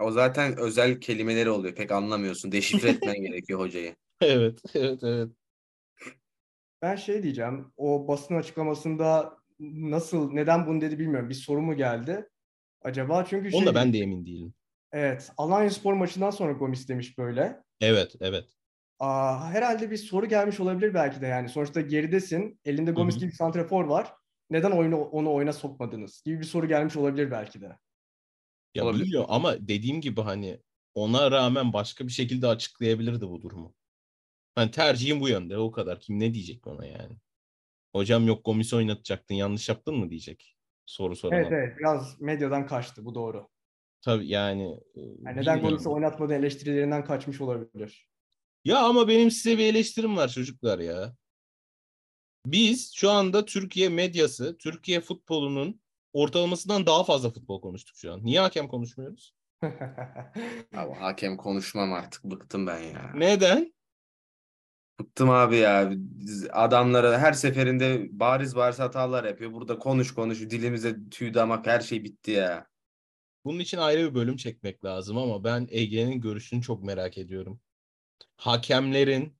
[0.00, 1.74] O zaten özel kelimeleri oluyor.
[1.74, 2.52] Pek anlamıyorsun.
[2.52, 3.96] Deşifre etmen gerekiyor hocayı.
[4.20, 5.30] evet, evet, evet.
[6.82, 7.72] Ben şey diyeceğim.
[7.76, 11.28] O basın açıklamasında nasıl, neden bunu dedi bilmiyorum.
[11.28, 12.28] Bir soru mu geldi?
[12.82, 14.54] Acaba çünkü şey Onda ben de emin değilim.
[14.92, 15.32] Evet.
[15.36, 17.62] Alanya Spor maçından sonra Gomis demiş böyle.
[17.80, 18.59] Evet, evet.
[19.00, 21.48] Aa, herhalde bir soru gelmiş olabilir belki de yani.
[21.48, 22.60] Sonuçta geridesin.
[22.64, 24.12] Elinde Gomis gibi bir santrafor var.
[24.50, 27.78] neden oyunu onu oyuna sokmadınız gibi bir soru gelmiş olabilir belki de.
[28.74, 29.04] Ya Olabilir.
[29.04, 30.60] biliyor ama dediğim gibi hani
[30.94, 33.74] ona rağmen başka bir şekilde açıklayabilirdi bu durumu.
[34.54, 36.00] Hani tercihim bu yönde o kadar.
[36.00, 37.16] Kim ne diyecek ona yani?
[37.92, 40.56] Hocam yok Gomis'i oynatacaktın yanlış yaptın mı diyecek.
[40.86, 41.40] Soru sorana.
[41.40, 43.48] Evet evet biraz medyadan kaçtı bu doğru.
[44.02, 44.80] Tabii yani.
[44.94, 45.60] e, Yani neden.
[45.60, 48.09] Gomis'i oynatmadığı eleştirilerinden kaçmış olabilir.
[48.64, 51.14] Ya ama benim size bir eleştirim var çocuklar ya.
[52.46, 55.80] Biz şu anda Türkiye medyası, Türkiye futbolunun
[56.12, 58.24] ortalamasından daha fazla futbol konuştuk şu an.
[58.24, 59.34] Niye hakem konuşmuyoruz?
[60.76, 62.24] Abi hakem konuşmam artık.
[62.24, 63.12] Bıktım ben ya.
[63.14, 63.74] Neden?
[65.00, 65.92] Bıktım abi ya.
[66.52, 69.52] Adamlara her seferinde bariz bariz hatalar yapıyor.
[69.52, 70.40] Burada konuş konuş.
[70.40, 72.66] Dilimize tüy damak her şey bitti ya.
[73.44, 77.60] Bunun için ayrı bir bölüm çekmek lazım ama ben Ege'nin görüşünü çok merak ediyorum.
[78.36, 79.36] Hakemlerin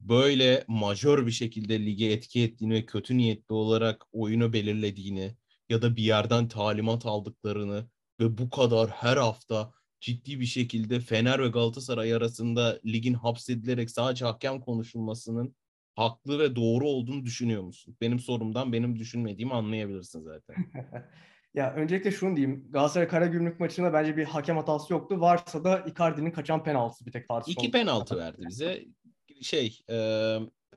[0.00, 5.36] böyle majör bir şekilde lige etki ettiğini ve kötü niyetli olarak oyunu belirlediğini
[5.68, 7.88] ya da bir yerden talimat aldıklarını
[8.20, 14.24] ve bu kadar her hafta ciddi bir şekilde Fener ve Galatasaray arasında ligin hapsedilerek sadece
[14.24, 15.56] hakem konuşulmasının
[15.94, 17.96] haklı ve doğru olduğunu düşünüyor musun?
[18.00, 20.56] Benim sorumdan benim düşünmediğimi anlayabilirsin zaten.
[21.54, 22.68] Ya öncelikle şunu diyeyim.
[22.70, 25.20] Galatasaray Karagümrük maçında bence bir hakem hatası yoktu.
[25.20, 27.62] Varsa da Icardi'nin kaçan penaltısı bir tek tartışma.
[27.62, 28.84] İki penaltı verdi bize.
[29.42, 29.96] Şey, e,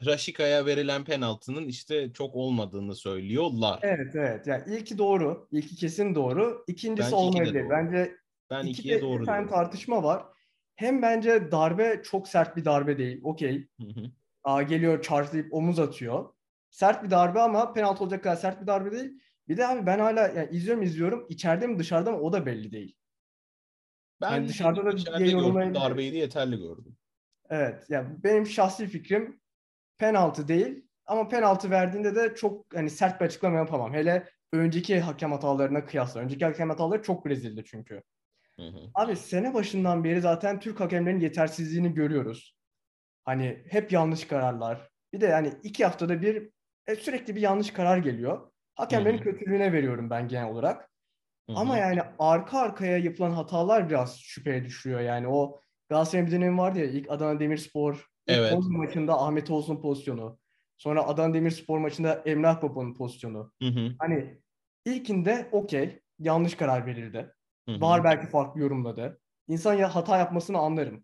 [0.06, 3.80] Raşika'ya verilen penaltının işte çok olmadığını söylüyorlar.
[3.82, 4.48] Evet evet.
[4.48, 5.48] Yani ilki doğru.
[5.52, 6.64] İlki kesin doğru.
[6.68, 7.64] İkincisi Bence iki olmayabilir.
[7.64, 7.70] doğru.
[7.70, 8.16] Bence
[8.50, 10.24] Ben iki ikiye de doğru bir tane tartışma var.
[10.76, 13.22] Hem bence darbe çok sert bir darbe değil.
[13.24, 13.68] Okey.
[14.70, 16.34] Geliyor charge'layıp omuz atıyor.
[16.70, 19.12] Sert bir darbe ama penaltı olacak kadar sert bir darbe değil.
[19.52, 21.26] Bir de abi ben hala yani izliyorum izliyorum.
[21.30, 22.96] İçeride mi dışarıda mı o da belli değil.
[24.22, 25.82] Ben Yani dışarıda da diye gördüm, yorumlayabiliriz.
[25.82, 26.98] darbeyi de yeterli gördüm.
[27.50, 27.84] Evet.
[27.90, 29.42] Yani benim şahsi fikrim
[29.98, 30.88] penaltı değil.
[31.06, 33.94] Ama penaltı verdiğinde de çok hani sert bir açıklama yapamam.
[33.94, 36.20] Hele önceki hakem hatalarına kıyasla.
[36.20, 38.04] Önceki hakem hataları çok rezildi çünkü.
[38.56, 38.80] Hı hı.
[38.96, 42.56] Abi sene başından beri zaten Türk hakemlerin yetersizliğini görüyoruz.
[43.26, 44.90] Hani hep yanlış kararlar.
[45.14, 46.50] Bir de yani iki haftada bir
[46.88, 48.51] e, sürekli bir yanlış karar geliyor.
[48.82, 49.24] Hakemlerin Hı hı.
[49.24, 50.92] kötülüğüne veriyorum ben genel olarak.
[51.50, 55.00] Hı Ama yani arka arkaya yapılan hatalar biraz şüpheye düşürüyor.
[55.00, 57.94] Yani o Galatasaray'ın bir dönemi vardı ya ilk Adana Demirspor
[58.28, 58.54] ilk Evet.
[58.54, 60.40] Konya maçında Ahmet Oğuz'un pozisyonu.
[60.78, 63.54] Sonra Adana Demirspor maçında Emrah Baba'nın pozisyonu.
[63.62, 63.96] Hı hı.
[64.00, 64.42] Hani
[64.86, 67.34] ilkinde okey yanlış karar verildi.
[67.70, 67.82] Hı hı.
[67.82, 69.22] Var belki farklı yorumladı.
[69.48, 71.04] İnsan ya hata yapmasını anlarım.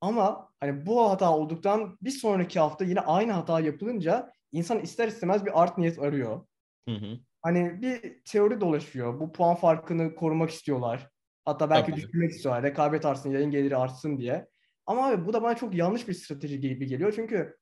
[0.00, 5.44] Ama hani bu hata olduktan bir sonraki hafta yine aynı hata yapılınca insan ister istemez
[5.44, 6.40] bir art niyet arıyor.
[6.88, 7.18] Hı hı.
[7.42, 9.20] Hani bir teori dolaşıyor.
[9.20, 11.10] Bu puan farkını korumak istiyorlar.
[11.44, 12.00] Hatta belki Tabii.
[12.00, 12.62] düşürmek istiyorlar.
[12.62, 14.46] Rekabet artsın, yayın geliri artsın diye.
[14.86, 17.12] Ama abi bu da bana çok yanlış bir strateji gibi geliyor.
[17.16, 17.56] Çünkü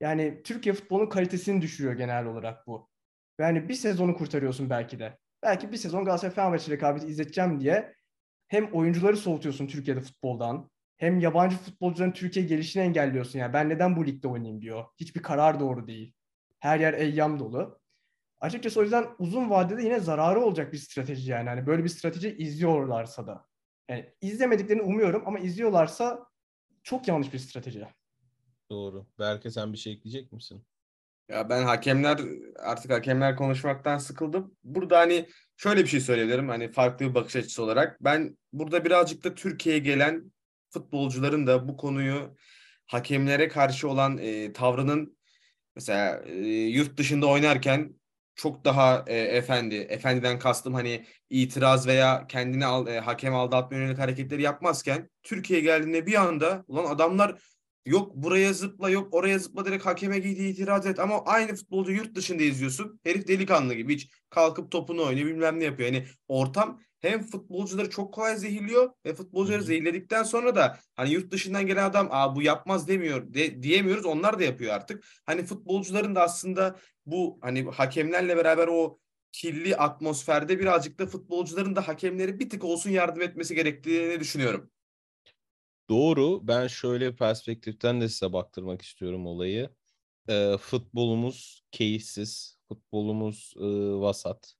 [0.00, 2.88] yani Türkiye futbolunun kalitesini düşürüyor genel olarak bu.
[3.40, 5.18] Yani bir sezonu kurtarıyorsun belki de.
[5.42, 7.94] Belki bir sezon Galatasaray Fenerbahçe rekabeti izleteceğim diye
[8.48, 13.38] hem oyuncuları soğutuyorsun Türkiye'de futboldan hem yabancı futbolcuların Türkiye gelişini engelliyorsun.
[13.38, 14.84] Yani ben neden bu ligde oynayayım diyor.
[14.96, 16.14] Hiçbir karar doğru değil.
[16.60, 17.80] Her yer eyyam dolu.
[18.40, 21.48] Açıkçası o yüzden uzun vadede yine zararı olacak bir strateji yani.
[21.48, 23.46] Hani böyle bir strateji izliyorlarsa da.
[23.88, 26.26] Yani izlemediklerini umuyorum ama izliyorlarsa
[26.82, 27.88] çok yanlış bir strateji.
[28.70, 29.06] Doğru.
[29.18, 30.66] Berke sen bir şey ekleyecek misin?
[31.28, 32.20] Ya ben hakemler
[32.58, 34.56] artık hakemler konuşmaktan sıkıldım.
[34.64, 38.04] Burada hani şöyle bir şey söyleyebilirim hani farklı bir bakış açısı olarak.
[38.04, 40.32] Ben burada birazcık da Türkiye'ye gelen
[40.70, 42.36] futbolcuların da bu konuyu
[42.86, 45.18] hakemlere karşı olan e, tavrının
[45.76, 47.94] mesela e, yurt dışında oynarken
[48.34, 53.98] çok daha e, efendi, efendiden kastım hani itiraz veya kendini al, e, hakem aldatma yönelik
[53.98, 57.38] hareketleri yapmazken Türkiye'ye geldiğinde bir anda ulan adamlar
[57.86, 62.14] Yok buraya zıpla yok oraya zıpla direkt hakeme giydi itiraz et ama aynı futbolcu yurt
[62.14, 63.00] dışında izliyorsun.
[63.04, 65.92] Herif delikanlı gibi hiç kalkıp topunu oynuyor bilmem ne yapıyor.
[65.92, 69.66] Yani ortam hem futbolcuları çok kolay zehirliyor ve futbolcuları Hı hı.
[69.66, 74.38] zehirledikten sonra da hani yurt dışından gelen adam Aa, bu yapmaz demiyor de, diyemiyoruz onlar
[74.38, 75.04] da yapıyor artık.
[75.26, 78.98] Hani futbolcuların da aslında bu hani hakemlerle beraber o
[79.32, 84.70] kirli atmosferde birazcık da futbolcuların da hakemleri bir tık olsun yardım etmesi gerektiğini düşünüyorum.
[85.88, 86.48] Doğru.
[86.48, 89.70] Ben şöyle perspektiften de size baktırmak istiyorum olayı.
[90.28, 92.58] Ee, futbolumuz keyifsiz.
[92.68, 93.64] Futbolumuz e,
[94.00, 94.54] vasat.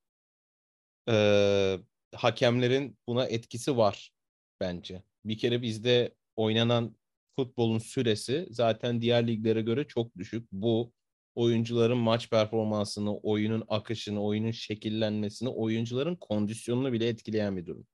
[1.09, 1.79] Ee,
[2.15, 4.13] hakemlerin buna etkisi var
[4.61, 5.03] bence.
[5.25, 6.97] Bir kere bizde oynanan
[7.37, 10.53] futbolun süresi zaten diğer liglere göre çok düşük.
[10.53, 10.93] Bu
[11.35, 17.87] oyuncuların maç performansını, oyunun akışını, oyunun şekillenmesini, oyuncuların kondisyonunu bile etkileyen bir durum.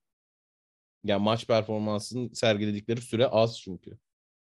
[1.04, 3.98] Yani maç performansının sergiledikleri süre az çünkü.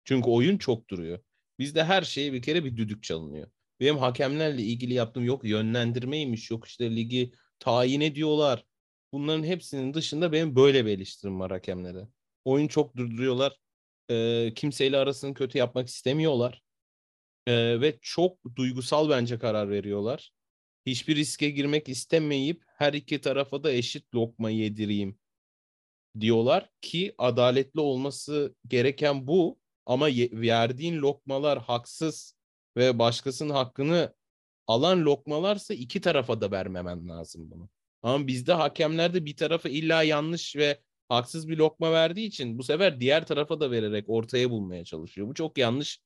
[0.06, 1.20] Çünkü oyun çok duruyor.
[1.60, 3.48] Bizde her şeye bir kere bir düdük çalınıyor.
[3.80, 8.66] Benim hakemlerle ilgili yaptığım yok yönlendirmeymiş, yok işte ligi tayin ediyorlar.
[9.12, 12.08] Bunların hepsinin dışında benim böyle bir eleştirim var hakemlere.
[12.46, 13.58] Oyun çok durduruyorlar.
[14.10, 16.64] Ee, kimseyle arasını kötü yapmak istemiyorlar.
[17.48, 20.32] Ee, ve çok duygusal bence karar veriyorlar.
[20.86, 25.20] Hiçbir riske girmek istemeyip her iki tarafa da eşit lokma yedireyim
[26.20, 32.36] diyorlar ki adaletli olması gereken bu ama verdiğin lokmalar haksız
[32.78, 34.16] ve başkasının hakkını
[34.68, 37.70] alan lokmalarsa iki tarafa da vermemen lazım bunu.
[38.08, 42.64] Ama bizde hakemler de bir tarafa illa yanlış ve haksız bir lokma verdiği için bu
[42.64, 45.28] sefer diğer tarafa da vererek ortaya bulmaya çalışıyor.
[45.28, 46.02] Bu çok yanlış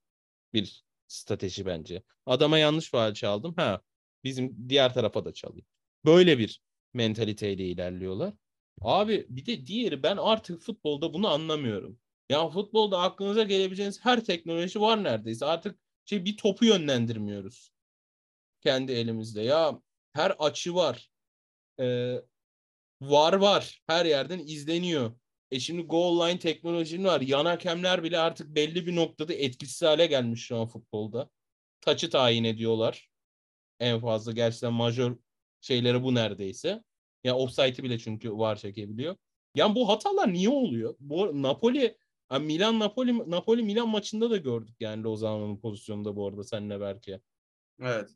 [0.53, 2.03] bir strateji bence.
[2.25, 3.53] Adama yanlış faal çaldım.
[3.57, 3.81] Ha
[4.23, 5.65] bizim diğer tarafa da çalayım.
[6.05, 6.61] Böyle bir
[6.93, 8.33] mentaliteyle ilerliyorlar.
[8.81, 11.99] Abi bir de diğeri ben artık futbolda bunu anlamıyorum.
[12.29, 15.45] Ya futbolda aklınıza gelebileceğiniz her teknoloji var neredeyse.
[15.45, 17.71] Artık şey bir topu yönlendirmiyoruz.
[18.61, 19.41] Kendi elimizde.
[19.41, 19.81] Ya
[20.13, 21.10] her açı var.
[21.79, 22.15] Ee,
[23.01, 23.83] var var.
[23.87, 25.11] Her yerden izleniyor.
[25.51, 27.21] E şimdi goal line teknolojinin var.
[27.21, 31.29] Yan hakemler bile artık belli bir noktada etkisiz hale gelmiş şu an futbolda.
[31.81, 33.09] Taçı tayin ediyorlar.
[33.79, 35.17] En fazla gerçekten majör
[35.61, 36.83] şeyleri bu neredeyse.
[37.23, 39.15] Ya offside'i bile çünkü var çekebiliyor.
[39.55, 40.95] Yani bu hatalar niye oluyor?
[40.99, 41.97] Bu Napoli
[42.31, 47.19] yani Milan Napoli Napoli Milan maçında da gördük yani Lozano'nun pozisyonunda bu arada seninle belki.
[47.81, 48.09] Evet.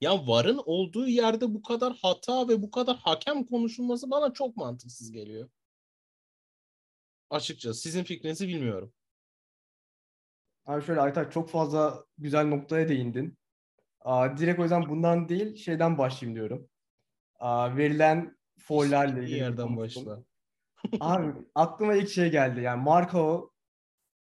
[0.00, 5.12] Ya VAR'ın olduğu yerde bu kadar hata ve bu kadar hakem konuşulması bana çok mantıksız
[5.12, 5.50] geliyor.
[7.30, 8.92] Açıkçası sizin fikrinizi bilmiyorum.
[10.66, 13.38] Abi şöyle Aytaç çok fazla güzel noktaya değindin.
[14.00, 16.68] Aa, direkt o yüzden bundan değil şeyden başlayayım diyorum.
[17.38, 20.22] Aa, verilen foul'lerle İyi ilgili yerden başla.
[21.00, 22.60] Abi aklıma ilk şey geldi.
[22.60, 23.52] Yani Marco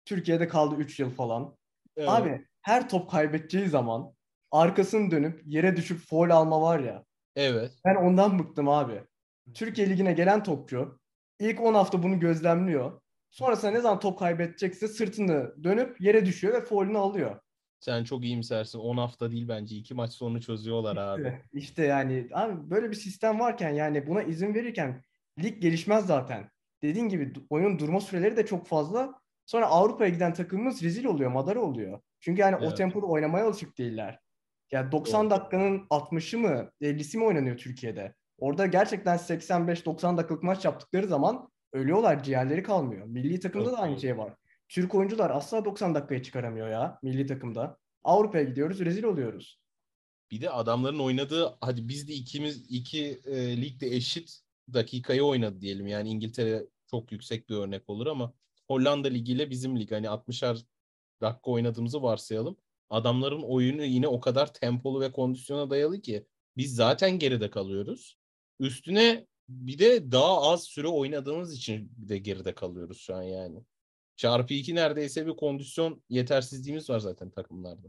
[0.06, 1.58] Türkiye'de kaldı 3 yıl falan.
[1.98, 2.10] Evet.
[2.10, 4.15] Abi her top kaybedeceği zaman
[4.56, 7.06] arkasını dönüp yere düşüp foul alma var ya.
[7.36, 7.72] Evet.
[7.86, 9.02] Ben ondan bıktım abi.
[9.54, 11.00] Türkiye Ligi'ne gelen topçu
[11.40, 13.02] ilk 10 hafta bunu gözlemliyor.
[13.32, 17.40] Sonrasında ne zaman top kaybedecekse sırtını dönüp yere düşüyor ve faulünü alıyor.
[17.80, 18.80] Sen çok iyimsersin.
[18.80, 19.76] 10 hafta değil bence.
[19.76, 21.22] 2 maç sonra çözüyorlar abi.
[21.22, 25.04] İşte, işte yani abi böyle bir sistem varken yani buna izin verirken
[25.44, 26.50] lig gelişmez zaten.
[26.84, 29.14] Dediğin gibi oyunun durma süreleri de çok fazla.
[29.46, 32.00] Sonra Avrupa'ya giden takımımız rezil oluyor, madara oluyor.
[32.20, 32.78] Çünkü yani o Evet.
[32.78, 34.20] tempoda oynamaya alışık değiller.
[34.72, 35.30] Yani 90 Doğru.
[35.30, 38.16] dakikanın 60'ı mı 50'si mi oynanıyor Türkiye'de?
[38.38, 43.06] Orada gerçekten 85-90 dakikalık maç yaptıkları zaman ölüyorlar, ciğerleri kalmıyor.
[43.06, 44.34] Milli takımda da aynı şey var.
[44.70, 47.78] Türk oyuncular asla 90 dakikayı çıkaramıyor ya milli takımda.
[48.04, 49.60] Avrupa'ya gidiyoruz, rezil oluyoruz.
[50.32, 54.40] Bir de adamların oynadığı hadi biz de ikimiz iki e, ligde eşit
[54.74, 55.88] dakikayı oynadı diyelim.
[55.88, 58.34] Yani İngiltere çok yüksek bir örnek olur ama
[58.68, 60.66] Hollanda ligiyle bizim lig hani 60'ar
[61.22, 62.58] dakika oynadığımızı varsayalım.
[62.90, 66.26] Adamların oyunu yine o kadar tempolu ve kondisyona dayalı ki
[66.58, 68.18] biz zaten geride kalıyoruz.
[68.60, 73.60] Üstüne bir de daha az süre oynadığımız için de geride kalıyoruz şu an yani.
[74.16, 77.88] Çarpı iki neredeyse bir kondisyon yetersizliğimiz var zaten takımlarda.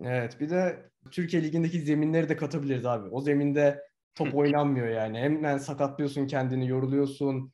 [0.00, 3.08] Evet bir de Türkiye Ligi'ndeki zeminleri de katabiliriz abi.
[3.08, 3.82] O zeminde
[4.14, 5.18] top oynanmıyor yani.
[5.18, 7.52] Hemen sakatlıyorsun kendini, yoruluyorsun.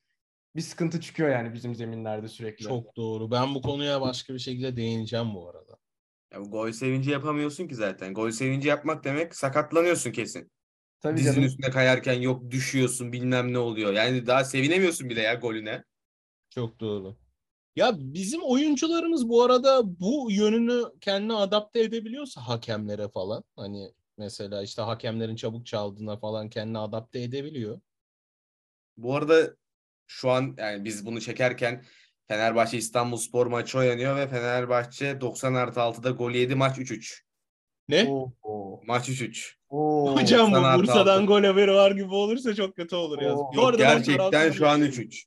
[0.56, 2.64] Bir sıkıntı çıkıyor yani bizim zeminlerde sürekli.
[2.64, 3.30] Çok doğru.
[3.30, 5.67] Ben bu konuya başka bir şekilde değineceğim bu arada.
[6.32, 8.14] Ya, gol sevinci yapamıyorsun ki zaten.
[8.14, 10.50] Gol sevinci yapmak demek sakatlanıyorsun kesin.
[11.00, 11.44] Tabii Dizin canım.
[11.44, 13.92] üstünde kayarken yok düşüyorsun bilmem ne oluyor.
[13.92, 15.84] Yani daha sevinemiyorsun bile ya golüne.
[16.50, 17.16] Çok doğru.
[17.76, 24.82] Ya bizim oyuncularımız bu arada bu yönünü kendine adapte edebiliyorsa hakemlere falan hani mesela işte
[24.82, 27.80] hakemlerin çabuk çaldığına falan kendini adapte edebiliyor.
[28.96, 29.56] Bu arada
[30.06, 31.84] şu an yani biz bunu çekerken
[32.28, 37.20] Fenerbahçe İstanbulspor maçı oynanıyor ve Fenerbahçe 90 artı 6'da gol yedi maç 3-3.
[37.88, 38.06] Ne?
[38.08, 39.54] Oo, Maç 3-3.
[39.68, 40.16] oo.
[40.16, 43.28] Hocam bu 90 artı Bursa'dan gol haberi var gibi olursa çok kötü olur ya.
[43.28, 44.88] Yok gerçekten şu an yani.
[44.88, 45.24] 3-3.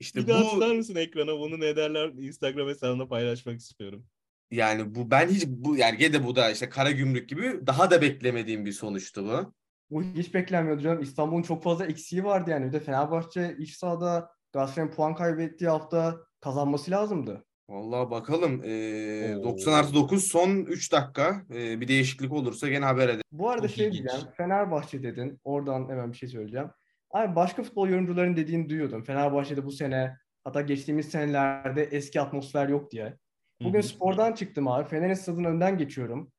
[0.00, 4.06] İşte Bir daha tutar bu mısın ekrana bunu ne derler Instagram hesabında paylaşmak istiyorum.
[4.50, 8.02] yani bu ben hiç bu yani gene bu da işte kara gümrük gibi daha da
[8.02, 9.54] beklemediğim bir sonuçtu bu.
[9.90, 11.02] Bu hiç beklenmiyordu canım.
[11.02, 12.66] İstanbul'un çok fazla eksiği vardı yani.
[12.66, 17.44] Bir de Fenerbahçe iç sahada Galatasaray'ın puan kaybettiği hafta kazanması lazımdı.
[17.68, 18.62] Vallahi bakalım.
[18.64, 19.44] Ee, Oo.
[19.44, 21.42] 90 artı 9 son 3 dakika.
[21.54, 23.22] Ee, bir değişiklik olursa gene haber edelim.
[23.32, 23.98] Bu arada Çok şey ilginç.
[24.08, 24.26] diyeceğim.
[24.36, 25.40] Fenerbahçe dedin.
[25.44, 26.68] Oradan hemen bir şey söyleyeceğim.
[27.10, 29.04] Abi başka futbol yorumcuların dediğini duyuyordum.
[29.04, 33.16] Fenerbahçe'de bu sene hatta geçtiğimiz senelerde eski atmosfer yok diye.
[33.62, 33.88] Bugün Hı hı.
[33.88, 34.88] spordan çıktım abi.
[34.88, 36.32] Fener'in stadının önden geçiyorum.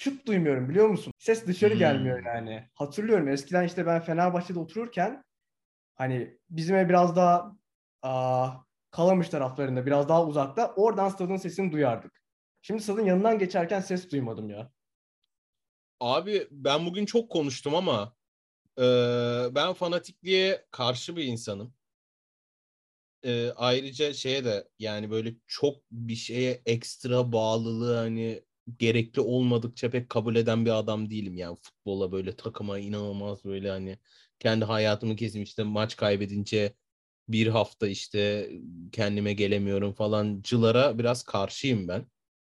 [0.00, 1.12] Çıt duymuyorum biliyor musun?
[1.18, 1.78] Ses dışarı Hmm.
[1.78, 2.68] gelmiyor yani.
[2.74, 5.22] Hatırlıyorum eskiden işte ben Fenerbahçe'de otururken
[5.94, 7.56] hani bizim ev biraz daha
[8.02, 8.50] aa,
[8.90, 12.22] Kalamış taraflarında biraz daha uzakta oradan stadın sesini duyardık.
[12.62, 14.72] Şimdi stadın yanından geçerken ses duymadım ya.
[16.00, 18.16] Abi ben bugün çok konuştum ama
[18.78, 18.82] e,
[19.54, 21.74] ben fanatikliğe karşı bir insanım.
[23.24, 28.42] E, ayrıca şeye de yani böyle çok bir şeye ekstra bağlılığı hani
[28.78, 33.98] gerekli olmadıkça pek kabul eden bir adam değilim yani futbola böyle takıma inanılmaz böyle hani
[34.38, 36.74] kendi hayatımı kesim işte maç kaybedince
[37.28, 38.50] bir hafta işte
[38.92, 42.06] kendime gelemiyorum falancılara biraz karşıyım ben.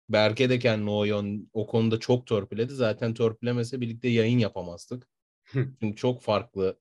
[0.09, 2.75] Berke de kendini o, yön, o konuda çok törpüledi.
[2.75, 5.09] Zaten törpülemese birlikte yayın yapamazdık.
[5.53, 6.79] Çünkü çok farklı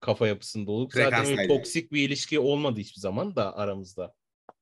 [0.00, 0.92] kafa yapısında olduk.
[0.92, 4.14] Zaten toksik bir ilişki olmadı hiçbir zaman da aramızda.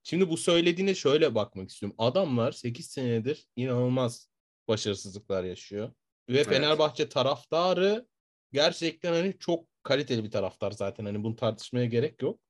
[0.03, 1.97] Şimdi bu söylediğine şöyle bakmak istiyorum.
[1.99, 4.29] Adamlar 8 senedir inanılmaz
[4.69, 5.89] başarısızlıklar yaşıyor.
[6.29, 6.47] Ve Evet.
[6.47, 8.07] Fenerbahçe taraftarı
[8.53, 11.05] gerçekten hani çok kaliteli bir taraftar zaten.
[11.05, 12.41] Hani bunu tartışmaya gerek yok.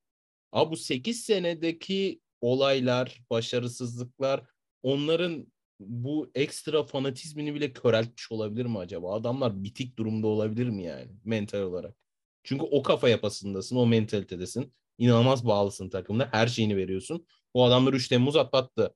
[0.51, 4.43] Ama bu 8 senedeki olaylar, başarısızlıklar
[4.83, 9.13] onların bu ekstra fanatizmini bile köreltmiş olabilir mi acaba?
[9.13, 11.95] Adamlar bitik durumda olabilir mi yani mental olarak?
[12.43, 14.73] Çünkü o kafa yapısındasın, o mentalitedesin.
[14.97, 16.29] İnanılmaz bağlısın takımda.
[16.31, 17.27] Her şeyini veriyorsun.
[17.55, 18.95] Bu adamlar 3 Temmuz atlattı.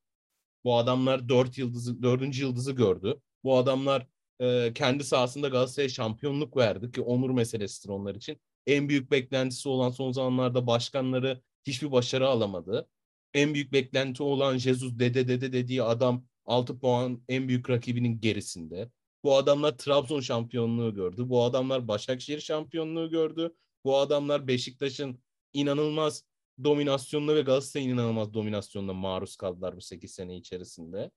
[0.63, 2.37] Bu adamlar 4 yıldızı, 4.
[2.39, 3.21] yıldızı gördü.
[3.43, 4.07] Bu adamlar
[4.39, 8.37] e, kendi sahasında Galatasaray'a şampiyonluk verdi ki onur meselesidir onlar için.
[8.67, 12.89] En büyük beklentisi olan son zamanlarda başkanları hiçbir başarı alamadı.
[13.33, 18.91] En büyük beklenti olan Jesus dede dede dediği adam 6 puan en büyük rakibinin gerisinde.
[19.23, 21.29] Bu adamlar Trabzon şampiyonluğu gördü.
[21.29, 23.55] Bu adamlar Başakşehir şampiyonluğu gördü.
[23.85, 25.19] Bu adamlar Beşiktaş'ın
[25.53, 26.23] inanılmaz
[26.63, 31.11] dominasyonuna ve Galatasaray'ın inanılmaz dominasyonuna maruz kaldılar bu 8 sene içerisinde.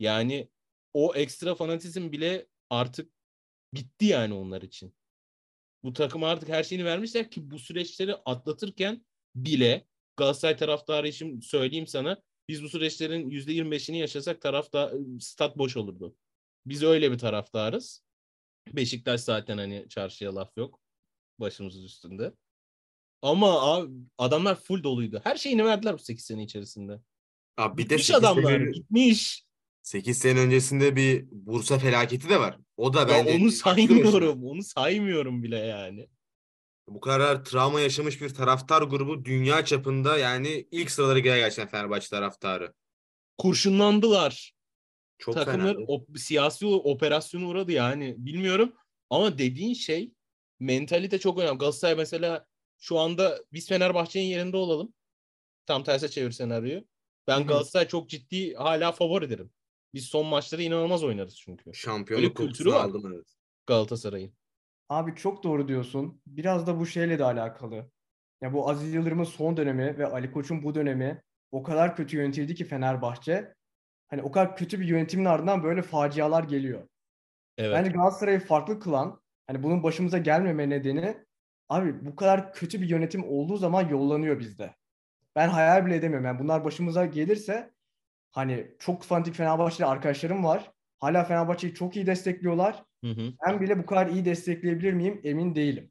[0.00, 0.48] Yani
[0.94, 3.12] o ekstra fanatizm bile artık
[3.74, 4.94] bitti yani onlar için.
[5.82, 9.86] Bu takım artık her şeyini vermişler ki bu süreçleri atlatırken bile
[10.16, 16.16] Galatasaray taraftarı için söyleyeyim sana biz bu süreçlerin %25'ini yaşasak tarafta stat boş olurdu.
[16.66, 18.02] Biz öyle bir taraftarız.
[18.72, 20.80] Beşiktaş zaten hani çarşıya laf yok.
[21.40, 22.32] Başımızın üstünde.
[23.22, 25.20] Ama abi, adamlar full doluydu.
[25.24, 27.00] Her şeyini verdiler bu 8 sene içerisinde.
[27.56, 28.52] Abi bir de Gitmiş 8 adamlar.
[28.52, 29.44] sene, Gitmiş.
[29.82, 32.58] 8 sene öncesinde bir Bursa felaketi de var.
[32.76, 34.44] O da bence onu saymıyorum.
[34.44, 36.08] Onu saymıyorum bile yani.
[36.88, 42.08] Bu kadar travma yaşamış bir taraftar grubu dünya çapında yani ilk sıralara girer gerçekten Fenerbahçe
[42.08, 42.72] taraftarı.
[43.38, 44.52] Kurşunlandılar.
[45.18, 45.84] Çok Takımlar fena.
[45.88, 48.14] o, siyasi operasyona uğradı yani.
[48.18, 48.72] Bilmiyorum.
[49.10, 50.12] Ama dediğin şey
[50.60, 51.58] mentalite çok önemli.
[51.58, 52.46] Galatasaray mesela
[52.78, 54.94] şu anda biz Fenerbahçe'nin yerinde olalım.
[55.66, 56.84] Tam terse çevir senaryoyu.
[57.26, 57.46] Ben.
[57.46, 59.50] Galatasaray çok ciddi hala favorilerim.
[59.94, 61.74] Biz son maçları inanılmaz oynarız çünkü.
[61.74, 62.84] Şampiyonluk kültürü var.
[62.84, 63.26] aldım evet.
[63.66, 64.32] Galatasaray'ın.
[64.88, 66.22] Abi çok doğru diyorsun.
[66.26, 67.90] Biraz da bu şeyle de alakalı.
[68.42, 72.54] Ya bu Aziz Yıldırım'ın son dönemi ve Ali Koç'un bu dönemi o kadar kötü yönetildi
[72.54, 73.54] ki Fenerbahçe.
[74.08, 76.88] Hani o kadar kötü bir yönetimin ardından böyle facialar geliyor.
[77.58, 77.76] Evet.
[77.76, 81.24] Bence Galatasaray'ı farklı kılan, hani bunun başımıza gelmeme nedeni
[81.68, 84.74] abi bu kadar kötü bir yönetim olduğu zaman yollanıyor bizde.
[85.36, 86.26] Ben hayal bile edemiyorum.
[86.26, 87.72] Yani bunlar başımıza gelirse
[88.30, 90.72] hani çok fanatik Fenerbahçeli arkadaşlarım var.
[91.00, 92.84] Hala Fenerbahçe'yi çok iyi destekliyorlar.
[93.04, 93.32] Hı hı.
[93.46, 95.90] Ben bile bu kadar iyi destekleyebilir miyim emin değilim.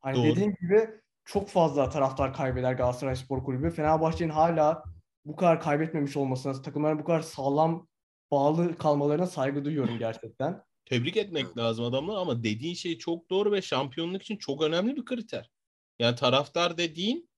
[0.00, 0.24] Hani Doğru.
[0.24, 0.90] dediğim gibi
[1.24, 3.70] çok fazla taraftar kaybeder Galatasaray Spor Kulübü.
[3.70, 4.84] Fenerbahçe'nin hala
[5.24, 7.88] bu kadar kaybetmemiş olmasına, takımların bu kadar sağlam
[8.30, 10.62] bağlı kalmalarına saygı duyuyorum gerçekten.
[10.84, 15.04] Tebrik etmek lazım adamlar ama dediğin şey çok doğru ve şampiyonluk için çok önemli bir
[15.04, 15.50] kriter.
[15.98, 17.30] Yani taraftar dediğin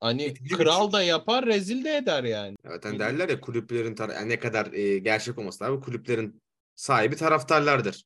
[0.00, 0.92] hani bir kral şey.
[0.92, 2.56] da yapar, rezil de eder yani.
[2.64, 3.18] Zaten Bilmiyorum.
[3.18, 5.80] derler ya kulüplerin tar- yani ne kadar e, gerçek olması lazım.
[5.80, 6.42] Kulüplerin
[6.74, 8.04] sahibi taraftarlardır.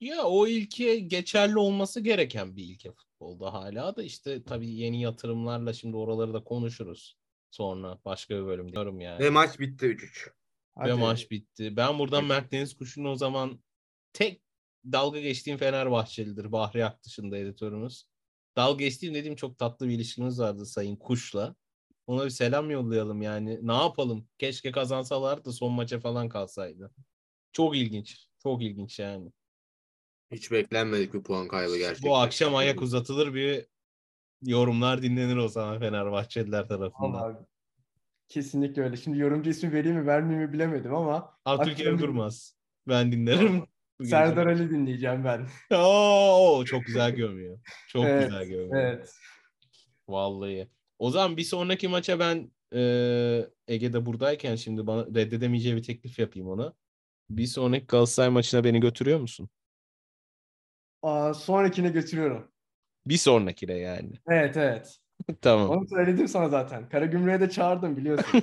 [0.00, 5.72] Ya o ilke geçerli olması gereken bir ilke futbolda hala da işte tabii yeni yatırımlarla
[5.72, 7.16] şimdi oraları da konuşuruz.
[7.50, 9.24] Sonra başka bir bölüm diyorum yani.
[9.24, 10.30] Ve maç bitti 3-3.
[10.80, 11.00] Ve Hadi.
[11.00, 11.76] maç bitti.
[11.76, 12.28] Ben buradan Evet.
[12.28, 13.60] Mert Deniz Kuşu'nun o zaman
[14.12, 14.42] tek
[14.84, 16.52] dalga geçtiğim Fenerbahçelidir.
[16.52, 18.04] Bahri Aktış'ın da editörümüz.
[18.56, 21.54] Dalga geçtiğim dediğim çok tatlı bir ilişkimiz vardı Sayın Kuş'la.
[22.06, 23.58] Ona bir selam yollayalım yani.
[23.62, 24.28] Ne yapalım?
[24.38, 26.90] Keşke kazansalar da son maça falan kalsaydı.
[27.52, 28.26] Çok ilginç.
[28.42, 29.32] Çok ilginç yani.
[30.32, 32.10] Hiç beklenmedik bir puan kaybı gerçekten.
[32.10, 33.66] Bu akşam ayak uzatılır bir
[34.42, 37.12] yorumlar dinlenir o zaman Fenerbahçeliler tarafından.
[37.12, 37.49] Vallahi
[38.30, 38.96] kesinlikle öyle.
[38.96, 42.56] Şimdi yorumcu ismi vereyim mi vermeyeyim mi bilemedim ama Abdülkerim Durmaz.
[42.88, 43.64] Ben dinlerim.
[44.04, 45.46] Serdar Ali dinleyeceğim ben.
[45.76, 47.58] Oo, çok güzel gömüyor.
[47.88, 48.76] Çok Evet, güzel gömüyor.
[48.76, 49.14] Evet.
[50.08, 50.68] Vallahi.
[50.98, 52.80] O zaman bir sonraki maça ben e,
[53.68, 56.74] Ege'de buradayken şimdi bana reddedemeyeceği bir teklif yapayım ona.
[57.30, 59.48] Bir sonraki Galatasaray maçına beni götürüyor musun?
[61.02, 62.50] Aa, sonrakine götürüyorum.
[63.06, 64.12] Bir sonrakine yani.
[64.28, 65.00] Evet evet.
[65.40, 65.70] tamam.
[65.70, 66.88] Onu söyledim sana zaten.
[66.88, 68.42] Karagümrük'e de çağırdım biliyorsun.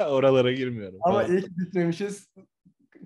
[0.00, 0.98] Oralara girmiyorum.
[1.02, 1.36] Ama Tamam.
[1.36, 2.28] iyi ki gitmemişiz.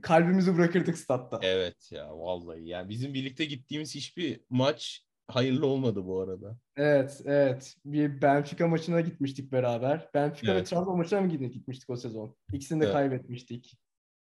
[0.03, 1.39] Kalbimizi bırakırdık statta.
[1.43, 6.57] Evet ya vallahi yani bizim birlikte gittiğimiz hiçbir maç hayırlı olmadı bu arada.
[6.77, 7.75] Evet, evet.
[7.85, 10.09] Bir Benfica maçına gitmiştik beraber.
[10.15, 10.67] Benfica ve Evet.
[10.67, 12.37] Trabzon maçına mı gitmiştik o sezon?
[12.53, 12.95] İkisini de Evet.
[12.95, 13.79] kaybetmiştik.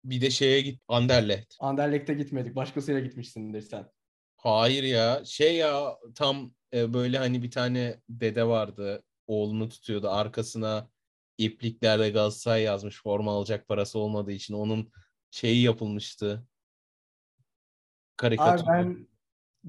[0.04, 1.56] Bir de şeye git Anderlecht.
[1.60, 2.56] Anderlecht'e gitmedik.
[2.56, 3.86] Başkasıyla gitmişsindir sen.
[4.38, 10.90] Hayır ya şey ya tam e, böyle hani bir tane dede vardı oğlunu tutuyordu arkasına
[11.38, 14.92] ipliklerde Galatasaray yazmış forma alacak parası olmadığı için onun
[15.32, 16.34] şeyi yapılmıştı.
[16.34, 16.46] Abi
[18.18, 18.66] Karikatür.
[18.68, 19.08] ben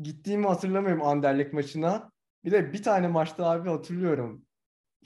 [0.02, 2.12] gittiğimi hatırlamıyorum Anderlecht maçına.
[2.44, 4.46] Bir de bir tane maçta abi hatırlıyorum.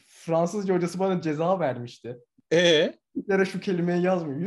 [0.06, 2.18] Fransızca hocası bana ceza vermişti.
[2.52, 4.40] E Bir kere şu kelimeyi yazmıyor.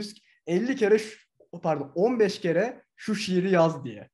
[0.48, 1.18] 150 kere şu,
[1.64, 4.10] pardon 15 kere şu şiiri yaz diye.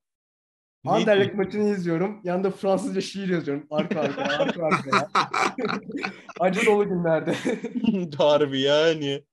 [0.86, 2.22] Anderlecht maçını izliyorum.
[2.24, 3.68] Yanında Fransızca şiir yazıyorum.
[3.70, 5.10] Arka arkaya, arka arkaya.
[6.40, 7.36] Acı dolu günlerde.
[8.18, 9.24] Harbi yani.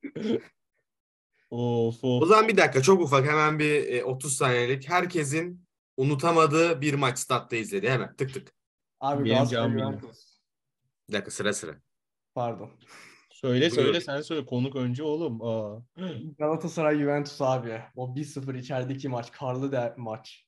[1.50, 2.28] Of O of.
[2.28, 5.64] zaman bir dakika çok ufak hemen bir e, 30 saniyelik herkesin
[5.96, 8.52] unutamadığı bir maç statta izledi hemen tık tık.
[9.00, 9.70] Abi Galatasaray.
[9.70, 10.38] Juventus.
[11.08, 11.72] Bir dakika sıra sıra.
[12.34, 12.70] Pardon.
[13.30, 14.00] Söyle söyle Buyur.
[14.00, 15.42] sen söyle konuk önce oğlum.
[15.42, 15.82] Aa.
[16.38, 17.82] Galatasaray Juventus abi.
[17.96, 19.32] O 1-0 içerideki maç.
[19.32, 20.44] Karlı de maç.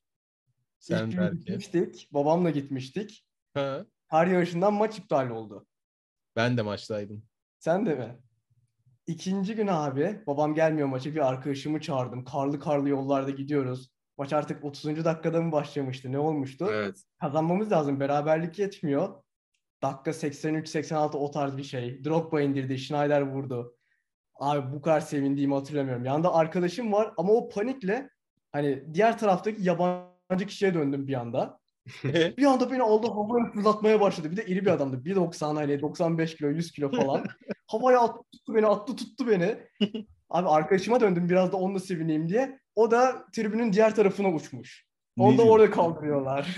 [0.80, 2.08] Sen İlk gitmiştik.
[2.12, 3.26] Babamla gitmiştik.
[3.54, 5.66] Ha, Kar yağışından maç iptal oldu.
[6.36, 7.22] ben de maçtaydım.
[7.58, 8.18] Sen de mi?
[9.06, 12.24] İkinci gün abi babam gelmiyor maça bir arkadaşımı çağırdım.
[12.24, 13.90] Karlı karlı yollarda gidiyoruz.
[14.18, 15.04] Maç artık 30.
[15.04, 16.12] dakikada mı başlamıştı?
[16.12, 16.68] Ne olmuştu?
[16.72, 17.02] Evet.
[17.20, 18.00] Kazanmamız lazım.
[18.00, 19.22] Beraberlik yetmiyor.
[19.82, 22.04] Dakika 83-86 o tarz bir şey.
[22.04, 22.78] Drogba indirdi.
[22.78, 23.76] Schneider vurdu.
[24.34, 26.04] Abi bu kadar sevindiğimi hatırlamıyorum.
[26.04, 28.10] Yanında arkadaşım var ama o panikle
[28.52, 31.60] hani diğer taraftaki yabancı kişiye döndüm bir anda.
[32.04, 34.30] Bir anda beni aldı havaya fırlatmaya başladı.
[34.30, 34.96] Bir de iri bir adamdı.
[35.04, 37.24] 1.90 hani 95 kilo 100 kilo falan.
[37.66, 39.56] havaya attı tuttu beni attı tuttu beni.
[40.30, 42.58] Abi arkadaşıma döndüm biraz da onunla sevineyim diye.
[42.76, 44.86] O da tribünün diğer tarafına uçmuş.
[45.18, 46.56] Onu da orada kaldırıyorlar.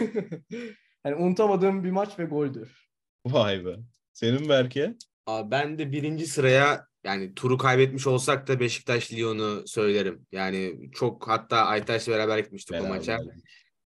[1.06, 2.88] yani unutamadığım bir maç ve goldür.
[3.26, 3.76] Vay be.
[4.12, 4.94] Senin Berke?
[5.26, 10.26] Abi ben de birinci sıraya yani turu kaybetmiş olsak da Beşiktaş Lyon'u söylerim.
[10.32, 13.18] Yani çok hatta Aytaş'la beraber gitmiştik o maça.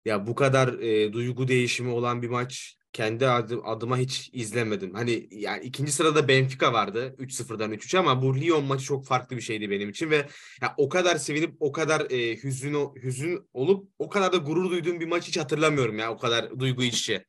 [0.06, 4.94] Ya bu kadar e, duygu değişimi olan bir maç kendi adı- adıma hiç izlemedim.
[4.94, 9.42] Hani yani ikinci sırada Benfica vardı 3-0'dan 3-3 ama bu Lyon maçı çok farklı bir
[9.42, 10.28] şeydi benim için ve
[10.62, 15.00] ya o kadar sevinip o kadar e, hüzün hüzün olup o kadar da gurur duyduğum
[15.00, 17.26] bir maç hiç hatırlamıyorum ya o kadar duygu iç içe.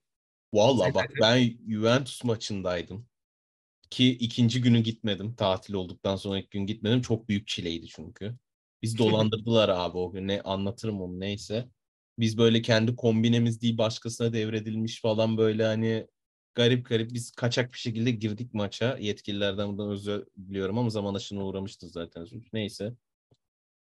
[0.54, 3.06] Vallahi bak ben Juventus maçındaydım.
[3.90, 5.34] Ki ikinci günü gitmedim.
[5.34, 7.02] Tatil olduktan sonra ilk gün gitmedim.
[7.02, 8.36] Çok büyük çileydi çünkü.
[8.82, 10.28] Biz dolandırdılar abi o gün.
[10.28, 11.68] Ne anlatırım onu neyse.
[12.22, 16.06] Biz böyle kendi kombinemiz değil başkasına devredilmiş falan böyle hani
[16.54, 18.98] garip garip biz kaçak bir şekilde girdik maça.
[19.00, 22.26] Yetkililerden buradan özür diliyorum ama zaman aşımına uğramıştı zaten.
[22.52, 22.94] Neyse.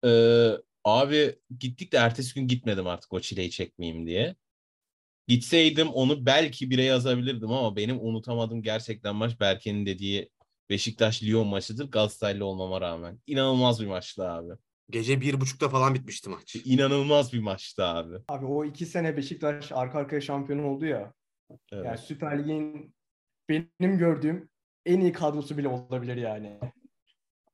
[0.05, 0.51] Ee,
[0.84, 4.36] abi gittik de ertesi gün gitmedim artık o çileyi çekmeyeyim diye.
[5.27, 10.30] Gitseydim onu belki bire yazabilirdim ama benim unutamadığım gerçekten maç Berke'nin dediği
[10.69, 13.21] Beşiktaş-Lyon maçıdır Galatasaraylı olmama rağmen.
[13.27, 14.53] İnanılmaz bir maçtı abi.
[14.89, 16.55] Gece bir buçukta falan bitmişti maç.
[16.55, 18.15] İnanılmaz bir maçtı abi.
[18.27, 21.13] Abi o iki sene Beşiktaş arka arkaya şampiyon oldu ya.
[21.71, 21.85] Evet.
[21.85, 22.95] Yani Süper Lig'in
[23.49, 24.49] benim gördüğüm
[24.85, 26.59] en iyi kadrosu bile olabilir yani.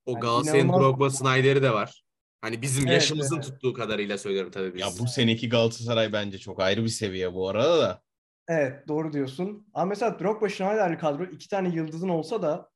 [0.05, 2.03] O Yani Galatasaray'ın inanılmaz- Drogba Snyder'i de var.
[2.41, 3.45] Hani bizim Evet, yaşımızın evet.
[3.45, 4.81] tuttuğu kadarıyla söylüyorum tabii biz.
[4.81, 8.01] Ya bu seneki Galatasaray bence çok ayrı bir seviye bu arada da.
[8.47, 9.67] Evet doğru diyorsun.
[9.73, 12.69] Ama mesela Drogba Schneider'li kadro iki tane yıldızın olsa da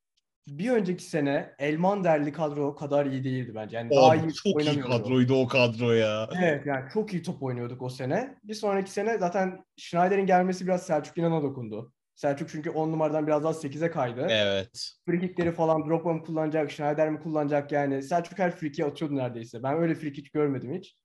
[0.58, 3.78] bir önceki sene Elmander'li kadro kadar iyi değildi bence.
[3.78, 6.30] Yani daha Abi iyi çok iyi kadroydu o kadro ya.
[6.39, 8.36] Evet yani çok iyi top oynuyorduk o sene.
[8.43, 11.93] Bir sonraki sene zaten Schneider'in gelmesi biraz Selçuk İnan'a dokundu.
[12.16, 14.28] Selçuk çünkü 10 numaradan biraz daha 8'e kaydı.
[14.30, 14.93] Evet.
[15.06, 18.04] Frikikleri falan Drogba mı kullanacak, Schneider mi kullanacak yani.
[18.04, 19.64] Selçuk her frikiyi atıyordu neredeyse.
[19.64, 20.95] Ben öyle frikik görmedim hiç.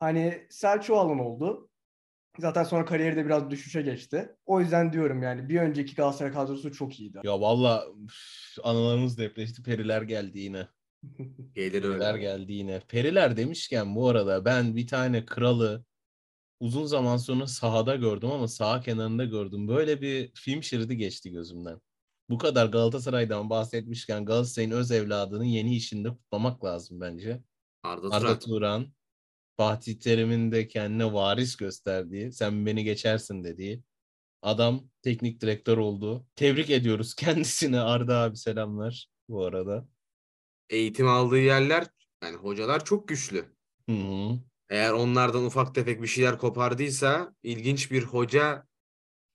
[0.00, 1.70] Hani Selçuk alan oldu.
[2.38, 4.36] Zaten sonra kariyeri de biraz düşüşe geçti.
[4.46, 7.20] O yüzden diyorum yani bir önceki Galatasaray kadrosu çok iyiydi.
[7.24, 7.86] Ya valla
[8.62, 9.62] analarımız depreşti.
[9.62, 10.68] Periler geldi yine.
[11.54, 12.22] Gelir Periler öyle.
[12.22, 12.80] geldi yine.
[12.88, 15.84] Periler demişken bu arada ben bir tane kralı
[16.60, 19.68] uzun zaman sonra sahada gördüm ama saha kenarında gördüm.
[19.68, 21.80] Böyle bir film şeridi geçti gözümden.
[22.30, 27.42] Bu kadar Galatasaray'dan bahsetmişken Galatasaray'ın öz evladının yeni işinde kutlamak lazım bence.
[27.82, 28.38] Arda Arda Turan.
[28.38, 28.86] Turan,
[29.56, 33.82] Fatih Terim'in de kendine varis gösterdiği, sen beni geçersin dediği
[34.44, 36.26] adam teknik direktör oldu.
[36.36, 37.80] Tebrik ediyoruz kendisine.
[37.80, 39.88] Arda abi selamlar bu arada.
[40.70, 41.86] Eğitim aldığı yerler
[42.22, 43.44] yani hocalar çok güçlü.
[43.88, 44.38] Hı hı.
[44.68, 48.66] Eğer onlardan ufak tefek bir şeyler kopardıysa ilginç bir hoca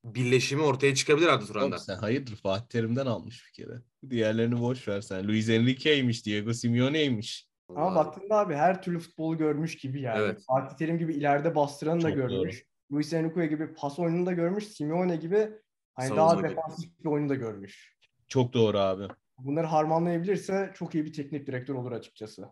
[0.05, 1.65] birleşimi ortaya çıkabilir Arda Turan'da.
[1.75, 3.81] Oğlum sen hayırdır Fatih Terim'den almış bir kere.
[4.09, 5.27] Diğerlerini boş ver sen.
[5.27, 7.48] Luis Enrique'ymiş, Diego Simeone'ymiş.
[7.69, 7.95] Ama Vallahi.
[7.95, 10.19] baktığında abi her türlü futbolu görmüş gibi yani.
[10.19, 10.43] Evet.
[10.47, 12.65] Fatih Terim gibi ileride bastıranı da görmüş.
[12.91, 14.67] Luis Enrique gibi pas oyununu da görmüş.
[14.67, 15.49] Simeone gibi
[15.93, 17.97] hani daha defansif bir oyunu da görmüş.
[18.27, 19.07] Çok doğru abi.
[19.37, 22.45] Bunları harmanlayabilirse çok iyi bir teknik direktör olur açıkçası.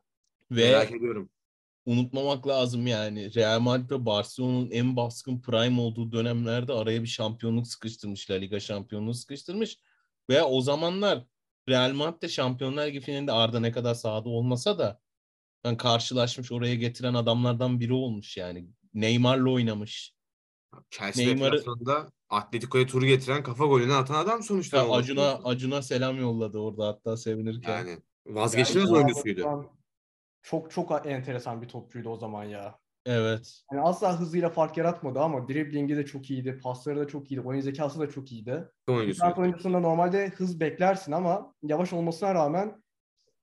[0.52, 1.30] Ve Merak ediyorum.
[1.86, 3.36] unutmamak lazım yani.
[3.36, 8.32] Real Madrid ve Barcelona'nın en baskın prime olduğu dönemlerde araya bir şampiyonluk sıkıştırmış.
[8.32, 9.78] La Liga şampiyonluğu sıkıştırmış.
[10.30, 11.24] Ve o zamanlar
[11.70, 15.00] Real Madrid de Şampiyonlar Ligi finalinde Arda ne kadar sahada olmasa da
[15.76, 18.68] karşılaşmış oraya getiren adamlardan biri olmuş yani.
[18.94, 20.14] Neymar'la oynamış.
[20.90, 21.64] Chelsea Neymar'ı-
[22.30, 24.78] Atletico'ya turu getiren kafa golünü atan adam sonuçta.
[24.78, 25.32] Ya Acun'a.
[25.44, 27.78] Acun'a selam yolladı orada hatta sevinirken.
[27.78, 29.72] Yani vazgeçilmez Yani oyuncusuydu.
[30.42, 32.80] Çok çok enteresan bir topçuydu o zaman ya.
[33.06, 33.62] Evet.
[33.72, 37.62] Yani asla hızıyla fark yaratmadı ama driblingi de çok iyiydi, pasları da çok iyiydi, oyun
[37.62, 38.70] zekası da çok iyiydi.
[38.88, 39.42] Oyuncusuydu.
[39.42, 42.84] oyuncusunda normalde hız beklersin ama yavaş olmasına rağmen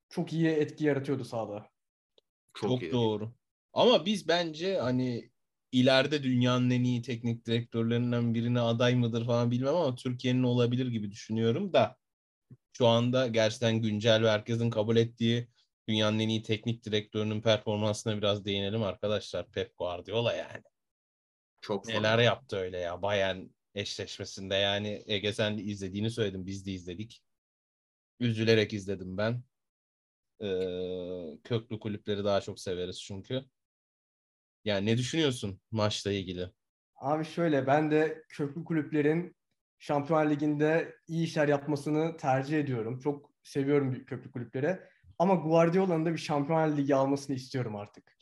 [0.08, 1.66] çok iyi etki yaratıyordu sahada.
[2.54, 2.92] Çok, Çok, iyi.
[2.92, 3.34] doğru.
[3.72, 5.30] Ama biz bence hani
[5.72, 11.10] ileride dünyanın en iyi teknik direktörlerinden birine aday mıdır falan bilmem ama Türkiye'nin olabilir gibi
[11.10, 11.96] düşünüyorum da
[12.76, 15.48] şu anda gerçekten güncel ve herkesin kabul ettiği
[15.88, 19.50] dünyanın en iyi teknik direktörünün performansına biraz değinelim arkadaşlar.
[19.50, 20.62] Pep Guardiola yani.
[21.60, 22.22] Çok Neler fazla.
[22.22, 23.38] yaptı öyle ya Bayern
[23.74, 27.22] eşleşmesinde yani Ege sen de izlediğini söyledim biz de izledik.
[28.20, 29.42] Üzülerek izledim ben.
[30.40, 33.44] Ee, köklü kulüpleri daha çok severiz çünkü.
[34.64, 36.50] Yani ne düşünüyorsun maçla ilgili?
[36.96, 39.36] Abi şöyle ben de köklü kulüplerin
[39.78, 42.98] Şampiyonlar Ligi'nde iyi işler yapmasını tercih ediyorum.
[42.98, 44.80] Çok seviyorum köklü kulüpleri.
[45.18, 48.16] Ama Guardiola'nın da bir Şampiyonlar Ligi almasını istiyorum artık.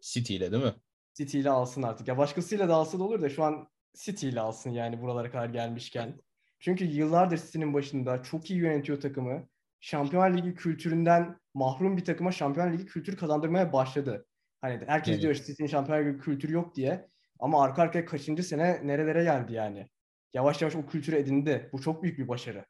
[0.00, 0.74] City ile değil mi?
[1.14, 2.08] City ile alsın artık.
[2.08, 5.48] Ya başkasıyla da alsa da olur da şu an City ile alsın yani buralara kadar
[5.48, 6.20] gelmişken.
[6.60, 9.48] Çünkü yıllardır City'nin başında çok iyi yönetiyor takımı.
[9.80, 14.26] Şampiyonlar Ligi kültüründen mahrum bir takıma Şampiyonlar Ligi kültürü kazandırmaya başladı.
[14.60, 15.22] Hani herkes Evet.
[15.22, 17.08] diyor işte City'nin Şampiyonlar Ligi kültürü yok diye.
[17.38, 19.86] Ama arka arkaya kaçıncı sene nerelere geldi yani.
[20.34, 21.70] Yavaş yavaş o kültürü edindi.
[21.72, 22.64] Bu çok büyük bir başarı.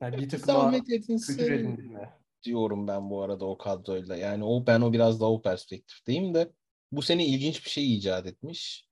[0.00, 0.82] Yani bir takıma
[1.26, 2.10] kültür edindirme.
[2.42, 4.16] diyorum ben bu arada o kadroyla.
[4.16, 6.52] Yani o ben o biraz daha o perspektifteyim de
[6.92, 8.88] bu sene ilginç bir şey icat etmiş.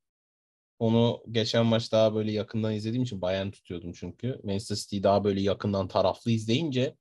[0.79, 4.41] Onu geçen maç daha böyle yakından izlediğim için Bayern tutuyordum çünkü.
[4.45, 6.97] Manchester City'yi daha böyle yakından taraflı izleyince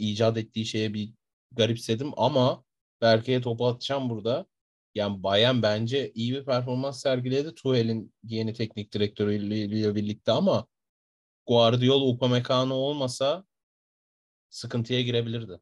[0.00, 1.14] icat ettiği şeye bir
[1.52, 2.64] garipsedim ama
[3.00, 4.46] Berke'ye topu atacağım burada.
[4.94, 10.66] Yani Bayern bence iyi bir performans sergiledi Tuchel'in yeni teknik direktörüyle birlikte ama
[11.46, 13.44] Guardiola Upamecano olmasa
[14.50, 15.60] sıkıntıya girebilirdi.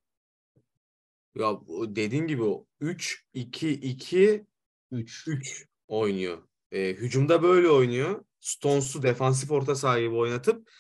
[1.35, 4.47] Ya dediğin gibi o 3 2 2
[4.91, 5.29] 3.
[5.29, 6.49] 3 oynuyor.
[6.73, 8.25] Ee, hücumda böyle oynuyor.
[8.41, 10.71] Stones'u defansif orta saha gibi oynatıp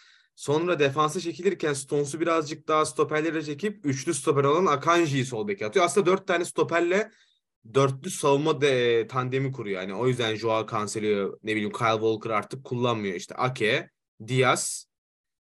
[0.40, 5.84] sonra defansa çekilirken Stones'u birazcık daha stoperlere çekip üçlü stoper olan Akanji'yi sol beke atıyor.
[5.84, 7.10] Aslında dört tane stoperle
[7.74, 9.80] dörtlü savunma de, tandemi kuruyor.
[9.80, 13.14] Yani o yüzden Joao Cancelo ne bileyim Kyle Walker artık kullanmıyor.
[13.14, 13.90] İşte Ake,
[14.26, 14.86] Diaz,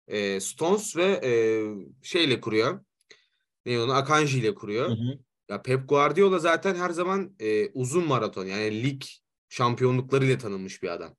[0.09, 1.30] e, Stones ve e,
[2.03, 2.84] şeyle kuruyor.
[3.66, 4.88] Ne onu Akanji ile kuruyor.
[4.88, 5.18] Hı hı.
[5.49, 9.03] Ya Pep Guardiola zaten her zaman e, uzun maraton yani lig
[9.49, 11.16] şampiyonluklarıyla tanınmış bir adam.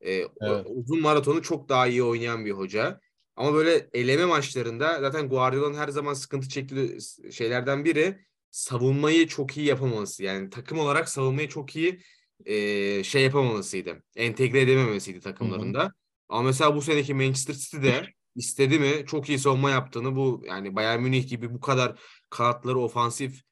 [0.00, 0.66] E, o- Evet.
[0.68, 3.00] uzun maratonu çok daha iyi oynayan bir hoca.
[3.36, 6.98] Ama böyle eleme maçlarında zaten Guardiola'nın her zaman sıkıntı çektiği
[7.32, 8.18] şeylerden biri
[8.50, 10.22] savunmayı çok iyi yapamaması.
[10.24, 12.00] Yani takım olarak savunmayı çok iyi
[12.44, 14.02] e, şey yapamamasıydı.
[14.16, 15.92] Entegre edememesiydi takımlarında.
[16.28, 18.06] Ama mesela bu seneki Manchester City'de
[18.36, 23.42] istedi mi çok iyi savunma yaptığını bu yani Bayern Münih gibi bu kadar kanatları ofansif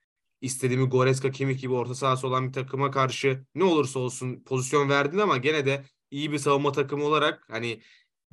[0.40, 5.18] istediğimi Goretzka Kimmich gibi orta sahası olan bir takıma karşı ne olursa olsun pozisyon verdin
[5.18, 7.80] ama gene de iyi bir savunma takımı olarak hani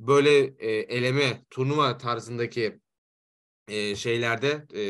[0.00, 2.80] böyle e, eleme turnuva tarzındaki
[3.68, 4.80] e, şeylerde e,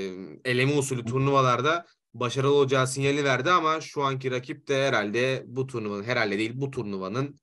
[0.50, 6.04] eleme usulü turnuvalarda başarılı olacağı sinyali verdi ama şu anki rakip de herhalde bu turnuvanın
[6.04, 7.40] herhalde değil bu turnuvanın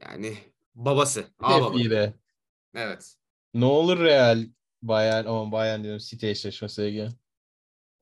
[0.00, 0.36] yani
[0.74, 1.24] babası.
[1.38, 1.72] A babası.
[1.72, 2.14] Tepkiyle.
[2.74, 3.14] Evet.
[3.54, 4.46] Ne olur Real
[4.82, 7.08] Bayern ama Bayern diyorum City eşleşmesi Ege.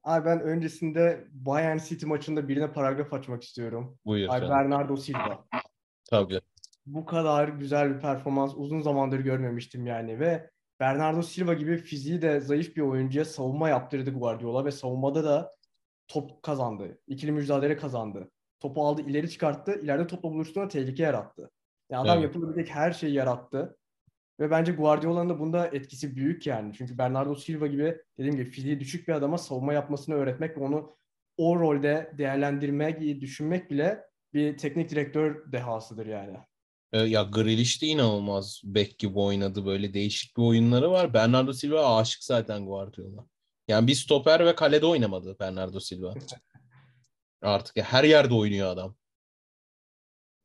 [0.03, 3.99] Abi ben öncesinde Bayern City maçında birine paragraf açmak istiyorum.
[4.05, 4.55] Buyur Ay canım.
[4.55, 5.47] Bernardo Silva.
[6.05, 6.41] Tabii.
[6.87, 12.41] Bu kadar güzel bir performans uzun zamandır görmemiştim yani ve Bernardo Silva gibi fiziği de
[12.41, 15.57] zayıf bir oyuncuya savunma yaptırdı Guardiola ve savunmada da
[16.09, 16.99] top kazandı.
[17.07, 18.31] İkili mücadele kazandı.
[18.61, 19.81] Topu aldı ileri çıkarttı.
[19.83, 21.51] ileride topla buluştuğunda tehlike yarattı.
[21.91, 22.25] Yani adam Evet.
[22.25, 23.77] yapılabilecek her şeyi yarattı.
[24.41, 26.73] Ve bence Guardiola'nın da bunda etkisi büyük yani.
[26.75, 30.97] Çünkü Bernardo Silva gibi dediğim gibi fiziği düşük bir adama savunma yapmasını öğretmek ve onu
[31.37, 36.37] o rolde değerlendirmek, düşünmek bile bir teknik direktör dehasıdır yani.
[36.95, 39.67] E, ya Grealish de inanılmaz bek gibi oynadı.
[39.67, 41.15] Böyle değişik bir oyunları var.
[41.15, 43.27] Bernardo Silva aşık zaten Guardiola.
[43.69, 46.15] Yani bir stoper ve kalede oynamadı Bernardo Silva.
[47.43, 48.97] Artık ya her yerde oynuyor adam.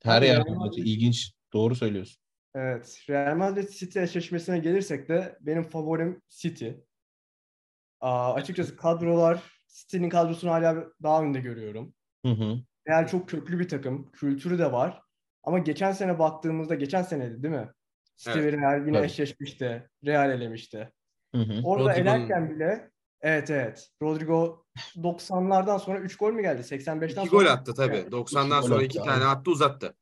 [0.04, 0.88] Her Abi yerde Real oynuyor.
[0.88, 1.34] İlginç.
[1.54, 2.22] Doğru söylüyorsun.
[2.56, 3.06] Evet.
[3.10, 6.70] Real Madrid City eşleşmesine gelirsek de benim favorim City.
[8.02, 11.93] Aa, açıkçası kadrolar City'nin kadrosunu hala daha önde görüyorum.
[12.26, 12.60] Hı hı.
[12.88, 14.12] Real çok köklü bir takım.
[14.12, 15.09] Kültürü de var.
[15.43, 17.69] Ama geçen sene baktığımızda geçen seneydi değil mi?
[18.17, 18.53] City Evet.
[18.53, 19.09] ve Real yine Evet.
[19.11, 19.89] eşleşmişti.
[20.05, 20.91] Real elemişti.
[21.35, 21.61] Hı hı.
[21.63, 23.89] Orada Rodrigo'nun- elerken bile evet evet.
[24.01, 24.65] Rodrigo
[24.95, 26.61] 90'lardan sonra 3 gol mü geldi?
[26.63, 27.97] 85'ten İki sonra gol attı tabii.
[27.97, 28.09] Yani.
[28.11, 29.13] 90'dan İki gol sonra attı, iki aynen.
[29.13, 29.95] tane attı uzattı.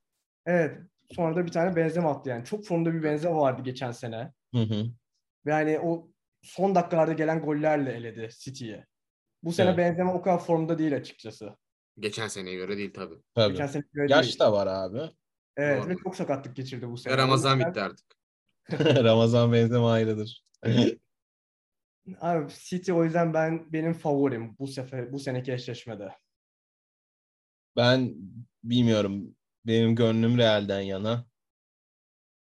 [0.45, 0.77] Evet.
[1.11, 2.45] Sonra da bir tane Benzema attı yani.
[2.45, 4.31] Çok formda bir Benzema vardı geçen sene.
[4.55, 4.85] Hı hı.
[5.45, 6.07] Yani o
[6.41, 8.85] son dakikalarda gelen gollerle eledi City'yi.
[9.43, 9.77] Bu sene Evet.
[9.77, 11.49] Benzema o kadar formda değil açıkçası.
[11.99, 13.15] Geçen seneye göre değil tabii.
[13.35, 13.51] Tabii.
[13.51, 14.39] Geçen sene göre Yaş değil.
[14.39, 15.01] da var abi.
[15.57, 15.89] Evet Doğru.
[15.89, 17.17] ve çok sakatlık geçirdi bu sene.
[17.17, 18.05] Ramazan bitti artık.
[19.03, 20.43] Ramazan Benzema ayrıdır.
[22.21, 26.09] Abi City o yüzden ben benim favorim bu sefer bu seneki eşleşmede.
[27.75, 28.15] Ben
[28.63, 29.35] bilmiyorum.
[29.65, 31.25] Benim gönlüm Real'den yana.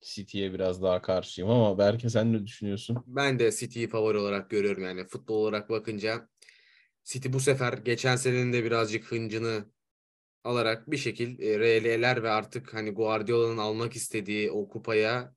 [0.02, 3.04] City'ye biraz daha karşıyım ama Berke sen ne düşünüyorsun?
[3.08, 6.30] Ben de City'yi favori olarak görüyorum yani futbol olarak bakınca.
[7.04, 9.66] City bu sefer geçen senenin de birazcık hıncını
[10.46, 15.36] alarak bir şekil e, Real'i eler ve artık hani Guardiola'nın almak istediği o kupaya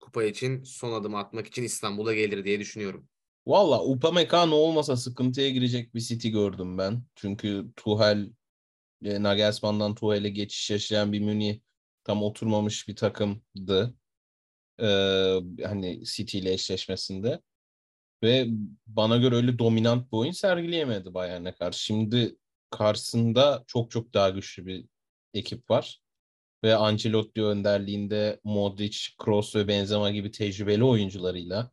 [0.00, 3.08] kupa için son adım atmak için İstanbul'a gelir diye düşünüyorum.
[3.46, 7.02] Valla Upamecano olmasa sıkıntıya girecek bir City gördüm ben.
[7.14, 8.30] Çünkü Tuchel,
[9.04, 11.60] e, Nagelsmann'dan Tuchel'e geçiş yaşayan bir Münih
[12.04, 13.94] tam oturmamış bir takımdı.
[14.82, 17.40] Ee, hani City ile eşleşmesinde.
[18.22, 18.46] Ve
[18.86, 21.84] bana göre öyle dominant bir oyun sergileyemedi Bayern'e karşı.
[21.84, 22.36] Şimdi
[22.70, 24.86] karşısında çok çok daha güçlü bir
[25.34, 26.02] ekip var.
[26.64, 31.70] Ve Ancelotti önderliğinde Modric, Kroos ve Benzema gibi tecrübeli oyuncularıyla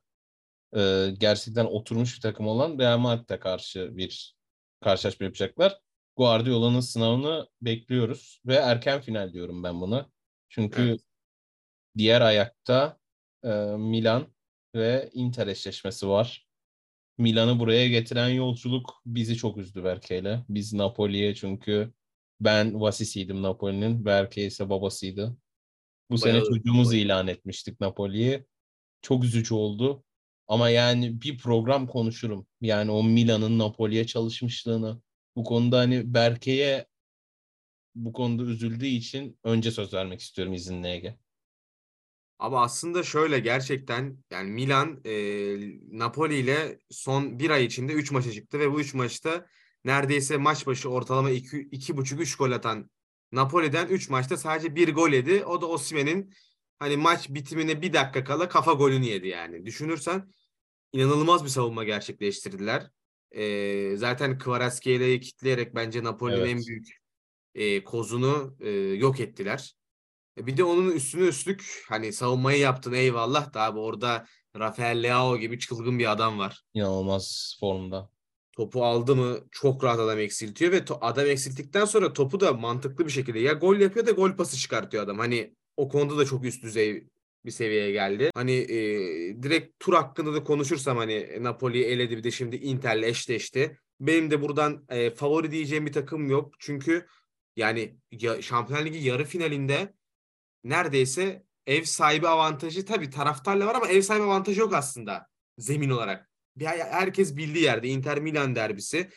[0.77, 4.35] e, gerçekten oturmuş bir takım olan Real Madrid'e karşı bir
[4.83, 5.79] karşılaşma yapacaklar.
[6.15, 10.09] Guardiola'nın sınavını bekliyoruz ve erken final diyorum ben buna.
[10.49, 11.01] Çünkü Evet.
[11.97, 12.99] diğer ayakta
[13.43, 14.27] e, Milan
[14.75, 16.46] ve Inter eşleşmesi var.
[17.17, 20.45] Milan'ı buraya getiren yolculuk bizi çok üzdü Berke'yle.
[20.49, 21.93] Biz Napoli'ye çünkü
[22.41, 24.05] ben vasisiydim Napoli'nin.
[24.05, 25.37] Berke ise babasıydı.
[26.09, 27.01] Bu sene Bayağı çocuğumuz Napoli.
[27.01, 28.45] ilan etmiştik Napoli'yi.
[29.01, 30.03] Çok üzücü oldu.
[30.47, 32.47] Ama yani bir program konuşurum.
[32.61, 35.01] Yani o Milan'ın Napoli'ye çalışmışlığını.
[35.35, 36.85] Bu konuda hani Berke'ye
[37.95, 41.17] bu konuda üzüldüğü için önce söz vermek istiyorum izinle Ege.
[42.39, 45.13] Ama aslında şöyle gerçekten yani Milan e,
[45.91, 49.47] Napoli ile son bir ay içinde 3 maça çıktı ve bu 3 maçta
[49.85, 52.89] neredeyse maç başı ortalama 2,5-3 gol atan
[53.31, 55.45] Napoli'den 3 maçta sadece bir gol yedi.
[55.45, 56.33] O da Osimhen'in
[56.79, 59.65] hani maç bitimine bir dakika kala kafa golünü yedi yani.
[59.65, 60.31] Düşünürsen
[60.93, 62.89] inanılmaz bir savunma gerçekleştirdiler.
[63.31, 66.49] E, zaten Kvaratskhelia'yı kitleyerek bence Napoli'nin Evet.
[66.49, 66.87] en büyük
[67.55, 69.75] e, kozunu e, yok ettiler.
[70.37, 74.25] E, Bir de onun üstüne üstlük hani savunmayı yaptın eyvallah da abi orada
[74.59, 76.61] Rafael Leao gibi çılgın bir adam var.
[76.73, 78.09] İnanılmaz formda.
[78.51, 83.05] Topu aldı mı çok rahat adam eksiltiyor ve to- adam eksilttikten sonra topu da mantıklı
[83.05, 85.17] bir şekilde ya gol yapıyor da gol pası çıkartıyor adam.
[85.19, 87.07] Hani o konuda da çok üst düzey
[87.45, 88.31] bir seviyeye geldi.
[88.35, 88.77] Hani e,
[89.43, 93.77] direkt tur hakkında da konuşursam hani Napoli'yi eledi bir de şimdi Inter'le eşleşti.
[93.99, 96.53] Benim de buradan e, favori diyeceğim bir takım yok.
[96.59, 97.07] Çünkü
[97.55, 99.93] yani ya, Şampiyonlar Ligi yarı finalinde
[100.69, 106.29] neredeyse ev sahibi avantajı tabii taraftarla var ama ev sahibi avantajı yok aslında zemin olarak.
[106.55, 109.09] Bir, herkes bildiği yerde Inter Milan derbisi.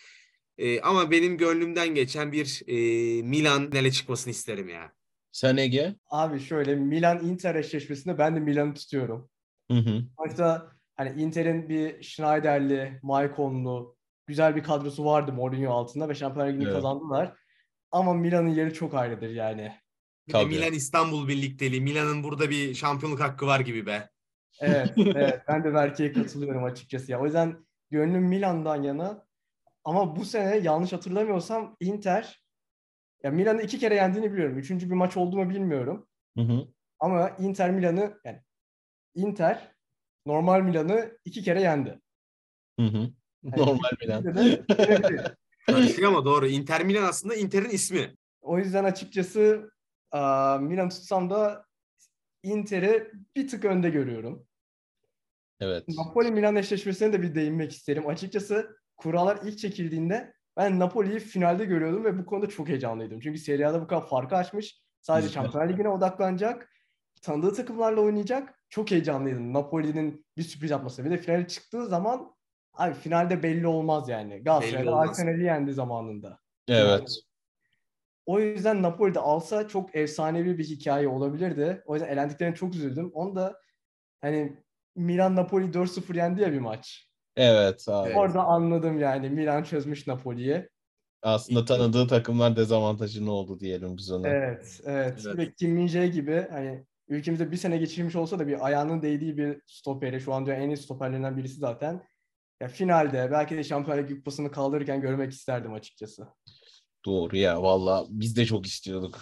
[0.58, 2.76] Ee, ama benim gönlümden geçen bir e,
[3.22, 4.92] Milan finale çıkmasını isterim ya.
[5.32, 5.94] Sen Ege?
[6.10, 9.30] Abi şöyle Milan Inter eşleşmesinde ben de Milan'ı tutuyorum.
[9.70, 10.02] Hı hı.
[10.18, 13.96] Maçta hani Inter'in bir Schneider'li, Maicon'lu
[14.26, 16.74] güzel bir kadrosu vardı Mourinho altında ve Şampiyonlar Ligi'ni Evet.
[16.74, 17.36] kazandılar.
[17.90, 19.72] Ama Milan'ın yeri çok ayrıdır yani.
[20.32, 20.54] Tabii.
[20.54, 21.80] Milan İstanbul birlikteliği.
[21.80, 24.10] Milan'ın burada bir şampiyonluk hakkı var gibi be.
[24.60, 25.42] Evet, evet.
[25.48, 27.20] Ben de Berke'ye katılıyorum açıkçası ya.
[27.20, 29.26] O yüzden gönlüm Milan'dan yana.
[29.84, 32.44] Ama bu sene yanlış hatırlamıyorsam Inter
[33.22, 34.58] ya Milan'ı iki kere yendiğini biliyorum.
[34.58, 36.08] Üçüncü bir maç oldu mu bilmiyorum.
[36.36, 36.68] Hı hı.
[36.98, 38.40] Ama Inter Milan'ı yani
[39.14, 39.74] Inter
[40.26, 42.00] normal Milan'ı iki kere yendi.
[42.80, 43.10] Hı hı.
[43.42, 44.22] Yani Normal Milan.
[45.66, 46.46] Karışık ama doğru.
[46.46, 48.16] Inter Milan aslında Inter'in ismi.
[48.40, 49.70] O yüzden açıkçası
[50.60, 51.64] Milan tutsam da
[52.42, 54.46] Inter'i bir tık önde görüyorum.
[55.60, 55.84] Evet.
[55.88, 58.08] Napoli Milan eşleşmesine de bir değinmek isterim.
[58.08, 63.20] Açıkçası kurallar ilk çekildiğinde ben Napoli'yi finalde görüyordum ve bu konuda çok heyecanlıydım.
[63.20, 64.80] Çünkü Serie A'da bu kadar farkı açmış.
[65.00, 65.28] Sadece.
[65.28, 66.70] Şampiyonlar Ligi'ne odaklanacak.
[67.22, 68.54] tanıdığı takımlarla oynayacak.
[68.68, 69.52] Çok heyecanlıydım.
[69.52, 71.04] Napoli'nin bir sürpriz yapması.
[71.04, 72.34] Bir de finale çıktığı zaman
[72.72, 74.42] abi finalde belli olmaz yani.
[74.42, 75.08] Galatasaray'da olmaz.
[75.08, 76.38] Arsenal'i yendi zamanında.
[76.68, 77.20] Evet.
[78.30, 81.82] O yüzden Napoli'de alsa çok efsanevi bir hikaye olabilirdi.
[81.86, 83.10] O yüzden elendiklerine çok üzüldüm.
[83.14, 83.60] Onu da
[84.20, 84.56] hani
[84.96, 87.08] Milan Napoli 4-0 yendi ya bir maç.
[87.36, 88.14] Evet abi.
[88.14, 90.68] Orada anladım yani Milan çözmüş Napoli'yi.
[91.22, 94.28] Aslında tanıdığı takımlar dezavantajı ne oldu diyelim biz ona.
[94.28, 95.22] Evet, evet.
[95.26, 95.38] Evet.
[95.38, 99.62] Ve Kim Min-jae gibi hani ülkemizde bir sene geçirmiş olsa da bir ayağının değdiği bir
[99.66, 100.20] stoperi.
[100.20, 102.02] Şu an dünyanın en iyi stoperlerinden birisi zaten.
[102.60, 106.26] Ya finalde belki de Şampiyonlar Ligi kupasını kaldırırken görmek isterdim açıkçası.
[107.04, 109.20] Doğru ya valla biz de çok istiyorduk.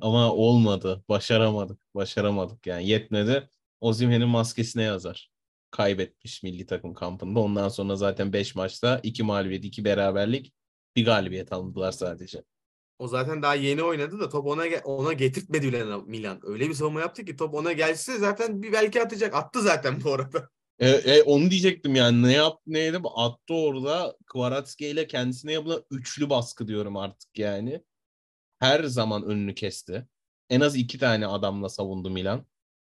[0.00, 1.04] Ama olmadı.
[1.08, 1.78] Başaramadık.
[1.94, 3.48] Başaramadık yani yetmedi.
[3.80, 5.30] Osimhen'in maskesine yazar.
[5.70, 7.40] Kaybetmiş milli takım kampında.
[7.40, 10.54] Ondan sonra zaten 5 maçta 2 mağlubiyet, 2 beraberlik,
[10.96, 12.42] bir galibiyet aldılar sadece.
[12.98, 16.40] O zaten daha yeni oynadı da top ona ona getirtmedi bile Milan.
[16.42, 19.34] Öyle bir savunma yaptı ki top ona gelse zaten bir belki atacak.
[19.34, 20.48] Attı zaten bu arada.
[20.78, 25.84] E, e, onu diyecektim yani ne yap ne edip attı orada Kvaratskhelia ile kendisine yapılan
[25.90, 27.82] üçlü baskı diyorum artık yani.
[28.58, 30.06] Her zaman önünü kesti.
[30.50, 32.46] En az iki tane adamla savundu Milan.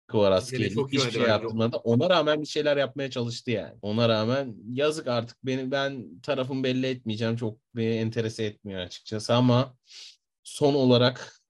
[0.06, 1.76] Kvaratskhelia çok iyi hiçbir şey yaptırmadı.
[1.76, 3.74] Ona rağmen bir şeyler yapmaya çalıştı yani.
[3.82, 7.36] Ona rağmen yazık artık beni ben tarafımı belli etmeyeceğim.
[7.36, 9.76] Çok beni enterese etmiyor açıkçası ama
[10.42, 11.40] son olarak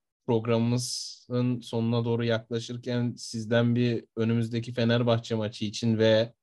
[1.27, 6.33] programımızın sonuna doğru yaklaşırken sizden bir önümüzdeki Fenerbahçe maçı için ve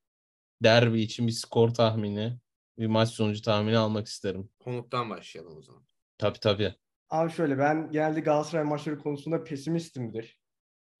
[0.63, 2.37] derbi için bir skor tahmini,
[2.77, 4.49] bir maç sonucu tahmini almak isterim.
[4.59, 5.83] Konuktan başlayalım o zaman.
[6.17, 6.73] Tabii tabii.
[7.09, 10.39] Abi şöyle ben genelde Galatasaray maçları konusunda pesimistimdir.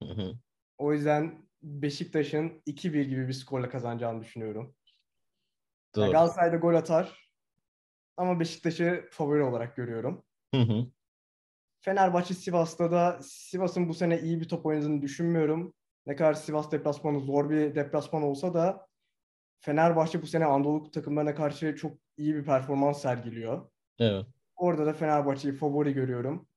[0.03, 0.33] Hı hı.
[0.77, 4.75] O yüzden Beşiktaş'ın 2-1 gibi bir skorla kazanacağını düşünüyorum.
[5.95, 6.11] Yani Doğru.
[6.11, 7.31] Galatasaray'da gol atar
[8.17, 10.23] ama Beşiktaş'ı favori olarak görüyorum.
[10.55, 10.87] Hı hı.
[11.85, 15.73] Fenerbahçe Sivas'ta da Sivas'ın bu sene iyi bir top oynadığını düşünmüyorum.
[16.05, 18.87] Ne kadar Sivas deplasmanı zor bir deplasman olsa da
[19.59, 23.69] Fenerbahçe bu sene Anadolu takımlarına karşı çok iyi bir performans sergiliyor.
[23.99, 24.25] Evet.
[24.55, 26.47] Orada da Fenerbahçe'yi favori görüyorum.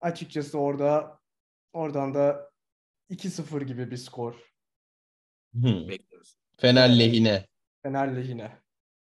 [0.00, 1.20] Açıkçası orada
[1.72, 2.50] oradan da
[3.10, 4.34] 2-0 gibi bir skor.
[5.54, 5.88] Hı.
[5.88, 6.36] Bekliyoruz.
[6.56, 7.46] Fener lehine.
[7.82, 8.58] Fener lehine.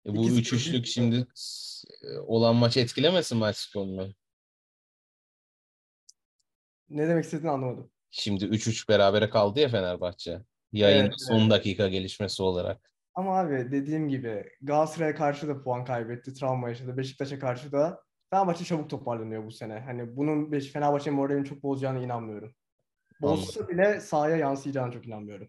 [0.07, 1.27] E, bu 2-0 üç üçlük şimdi
[2.03, 4.15] e, olan maç etkilemesin maç skorunu.
[6.89, 7.91] Ne demek istediğini anlamadım.
[8.11, 10.43] Şimdi 3-3 berabere kaldı ya Fenerbahçe.
[10.73, 12.93] Yayın Evet, son dakika gelişmesi olarak.
[13.15, 16.97] Ama abi dediğim gibi Galatasaray'a karşı da puan kaybetti, travma yaşadı.
[16.97, 19.81] Beşiktaş'a karşı da Fenerbahçe çabuk toparlanıyor bu sene.
[19.81, 22.55] Hani bunun Beş- Fenerbahçe'nin moralini çok bozacağına inanmıyorum.
[23.21, 25.49] Bozsa bile sahaya yansıyacağına çok inanmıyorum.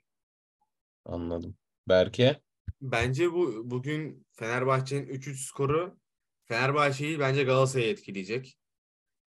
[1.06, 1.56] Anladım.
[1.90, 2.42] Berke?
[2.82, 5.98] Bence bu bugün Fenerbahçe'nin 3-3 skoru
[6.46, 8.58] Fenerbahçe'yi bence Galatasaray'a etkileyecek.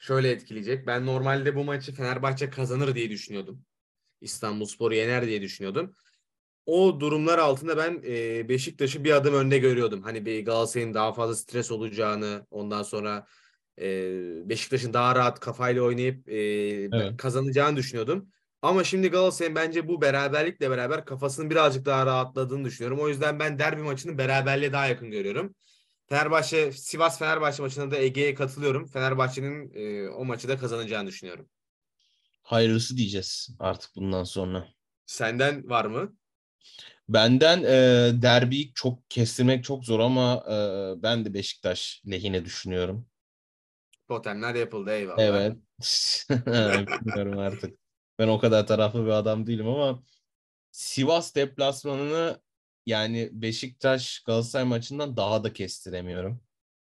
[0.00, 0.86] Şöyle etkileyecek.
[0.86, 3.64] Ben normalde bu maçı Fenerbahçe kazanır diye düşünüyordum.
[4.20, 5.94] İstanbulspor'u yener diye düşünüyordum.
[6.66, 10.02] O durumlar altında ben e, Beşiktaş'ı bir adım önde görüyordum.
[10.02, 13.26] Hani bir Galatasaray'ın daha fazla stres olacağını, ondan sonra
[13.80, 16.34] e, Beşiktaş'ın daha rahat kafayla oynayıp e,
[16.92, 17.16] Evet.
[17.16, 18.28] kazanacağını düşünüyordum.
[18.62, 23.00] Ama şimdi Galatasaray'ın bence bu beraberlikle beraber kafasının birazcık daha rahatladığını düşünüyorum.
[23.00, 25.54] O yüzden ben derbi maçını beraberliğe daha yakın görüyorum.
[26.10, 28.86] Fenerbahçe, Sivas Fenerbahçe maçında da Ege'ye katılıyorum.
[28.86, 31.48] Fenerbahçe'nin e, o maçı da kazanacağını düşünüyorum.
[32.42, 34.68] Hayırlısı diyeceğiz artık bundan sonra.
[35.06, 36.16] Senden var mı?
[37.08, 40.54] Benden e, derbiyi çok kestirmek çok zor ama e,
[41.02, 43.06] ben de Beşiktaş lehine düşünüyorum.
[44.08, 45.22] Totemler yapıldı eyvallah.
[45.22, 45.56] Evet.
[47.04, 47.78] Bilmiyorum artık.
[48.18, 50.02] Ben o kadar taraflı bir adam değilim ama
[50.70, 52.40] Sivas deplasmanını
[52.90, 56.42] yani Beşiktaş Galatasaray maçından daha da kestiremiyorum.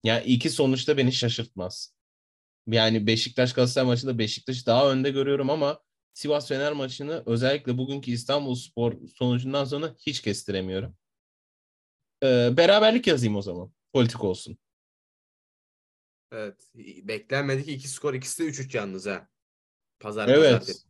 [0.04, 1.94] Yani iki sonuçta beni şaşırtmaz.
[2.66, 5.80] Yani Beşiktaş Galatasaray maçında Beşiktaş'ı daha önde görüyorum ama
[6.14, 10.96] Sivas Fener maçını özellikle bugünkü İstanbulspor sonucundan sonra hiç kestiremiyorum.
[12.22, 13.72] Ee, beraberlik yazayım o zaman.
[13.92, 14.58] Politik olsun.
[16.32, 16.70] Evet.
[17.02, 18.14] Beklenmedik iki skor.
[18.14, 19.28] İkisi de 3-3 yalnız ha.
[20.00, 20.52] Pazar Evet.
[20.52, 20.88] pazartesi.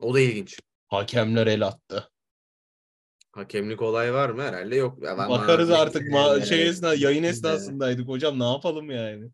[0.00, 0.58] O da ilginç.
[0.88, 2.10] Hakemler el attı.
[3.36, 4.42] Hakemlik olay var mı?
[4.42, 5.02] Herhalde yok.
[5.02, 9.30] Ya ben- Bakarız bana- artık ma- şey esna yayın esnasındaydık hocam ne yapalım yani.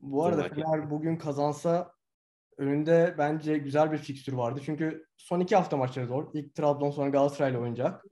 [0.00, 1.92] Bu arada Dur Fener bugün kazansa
[2.56, 4.60] önünde bence güzel bir fikstür vardı.
[4.64, 6.30] Çünkü son iki hafta maçları zor.
[6.34, 8.04] İlk Trabzon sonra Galatasaray'la oynayacak.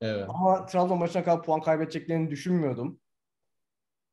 [0.00, 0.24] Evet.
[0.28, 3.00] Ama Trabzon maçına kadar puan kaybedeceklerini düşünmüyordum.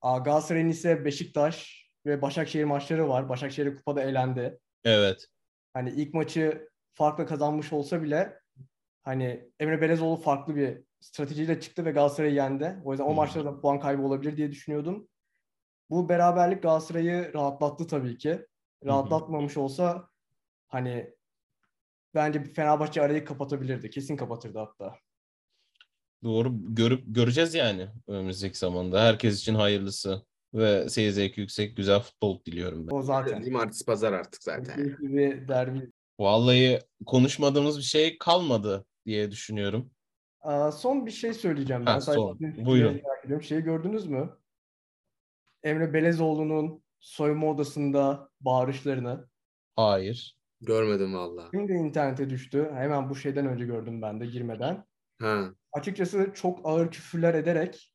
[0.01, 3.29] Aa, Galatasaray'ın ise Beşiktaş ve Başakşehir maçları var.
[3.29, 4.59] Başakşehir kupada elendi.
[4.83, 5.27] Evet.
[5.73, 8.39] Hani ilk maçı farklı kazanmış olsa bile
[9.09, 12.81] hani Emre Belezoğlu farklı bir stratejiyle çıktı ve Galatasaray'ı yendi.
[12.83, 15.07] O yüzden o maçta da puan kaybı olabilir diye düşünüyordum.
[15.89, 18.45] Bu beraberlik Galatasaray'ı rahatlattı tabii ki.
[18.85, 20.09] Rahatlatmamış olsa
[20.67, 21.13] hani
[22.15, 23.89] bence Fenerbahçe arayı kapatabilirdi.
[23.89, 24.95] Kesin kapatırdı hatta.
[26.23, 29.03] Doğru görüp göreceğiz yani önümüzdeki zamanda.
[29.03, 32.95] Herkes için hayırlısı ve seyir zevki yüksek güzel futbol diliyorum ben.
[32.95, 33.41] O zaten.
[33.41, 34.97] Cumartesi pazar artık zaten.
[34.99, 35.91] Bir derbi.
[36.19, 39.91] Vallahi konuşmadığımız bir şey kalmadı diye düşünüyorum.
[40.41, 41.91] Aa, son bir şey söyleyeceğim ben.
[41.91, 42.65] Ha, Sadece son.
[42.65, 42.93] Buyurun.
[42.93, 43.43] merak ediyorum.
[43.45, 44.29] Şeyi gördünüz mü?
[45.63, 49.27] Emre Belezoğlu'nun soyunma odasında bağırışlarını.
[49.75, 50.37] Hayır.
[50.61, 51.49] Görmedim valla.
[51.53, 52.71] Şimdi internete düştü.
[52.73, 54.85] Hemen bu şeyden önce gördüm ben de girmeden.
[55.21, 55.49] Ha.
[55.73, 57.93] Açıkçası çok ağır küfürler ederek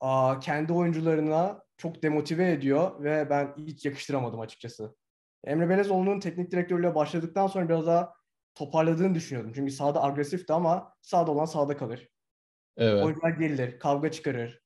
[0.00, 4.96] aa, kendi oyuncularına çok demotive ediyor ve ben hiç yakıştıramadım açıkçası.
[5.44, 8.12] Emre Belezoğlu'nun teknik direktörlüğe başladıktan sonra biraz daha
[8.54, 9.52] toparladığını düşünüyordum.
[9.54, 12.08] Çünkü sahada agresifti ama sahada olan sahada kalır.
[12.76, 13.04] Evet.
[13.04, 14.62] Oyuncular gerilir, kavga çıkarır.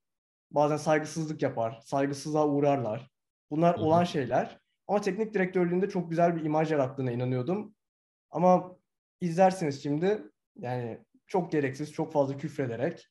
[0.50, 3.10] Bazen saygısızlık yapar, saygısızlığa uğrarlar.
[3.50, 3.84] Bunlar Hı hı.
[3.84, 4.58] olan şeyler.
[4.88, 7.74] Ama teknik direktörlüğünde çok güzel bir imaj yarattığına inanıyordum.
[8.30, 8.76] Ama
[9.20, 10.22] izlersiniz şimdi
[10.56, 13.06] yani çok gereksiz, çok fazla küfrederek.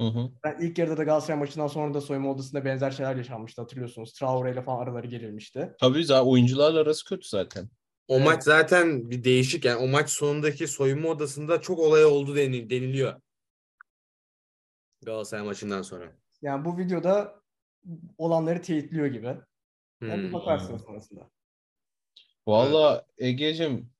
[0.00, 0.30] Hı hı.
[0.44, 4.12] Ben ilk yarıda da Galatasaray maçından sonra da soyunma odasında benzer şeyler yaşanmıştı hatırlıyorsunuz.
[4.12, 5.72] Traore ile falan araları gerilmişti.
[5.80, 7.68] Tabii zaten oyuncularla arası kötü zaten.
[8.10, 8.24] O Evet.
[8.26, 13.20] maç zaten bir değişik yani o maç sonundaki soyunma odasında çok olay oldu deni- deniliyor.
[15.02, 16.12] Galatasaray maçından sonra.
[16.42, 17.42] Yani bu videoda
[18.18, 19.26] olanları teyitliyor gibi.
[20.02, 20.32] Yani bir Hmm.
[20.32, 21.30] bakarsınız sonrasında.
[22.46, 23.90] Valla Ege'cim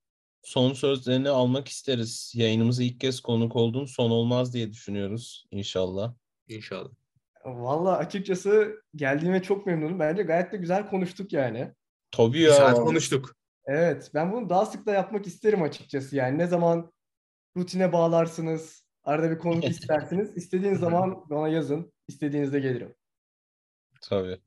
[0.42, 2.32] son sözlerini almak isteriz.
[2.36, 3.84] Yayınımıza ilk kez konuk oldun.
[3.84, 6.14] Son olmaz diye düşünüyoruz inşallah.
[6.48, 6.90] İnşallah.
[7.44, 9.98] Valla açıkçası geldiğime çok memnunum.
[9.98, 11.72] Bence gayet de güzel konuştuk yani.
[12.10, 12.52] Tabii Bir ya.
[12.54, 13.36] saat konuştuk.
[13.66, 16.16] Evet, ben bunu daha sık da yapmak isterim açıkçası.
[16.16, 16.92] Yani ne zaman
[17.56, 22.94] rutine bağlarsınız, arada bir konuk istersiniz, istediğiniz zaman bana yazın, istediğinizde gelirim.
[24.02, 24.38] Tabii.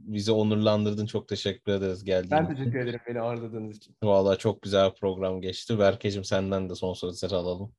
[0.00, 1.06] Bizi onurlandırdın.
[1.06, 2.54] Çok teşekkür ederiz geldiğin Ben için.
[2.54, 3.96] teşekkür ederim beni ağırladığınız için.
[4.02, 5.78] Valla çok güzel bir program geçti.
[5.78, 7.74] Berkeciğim senden de son sözleri alalım.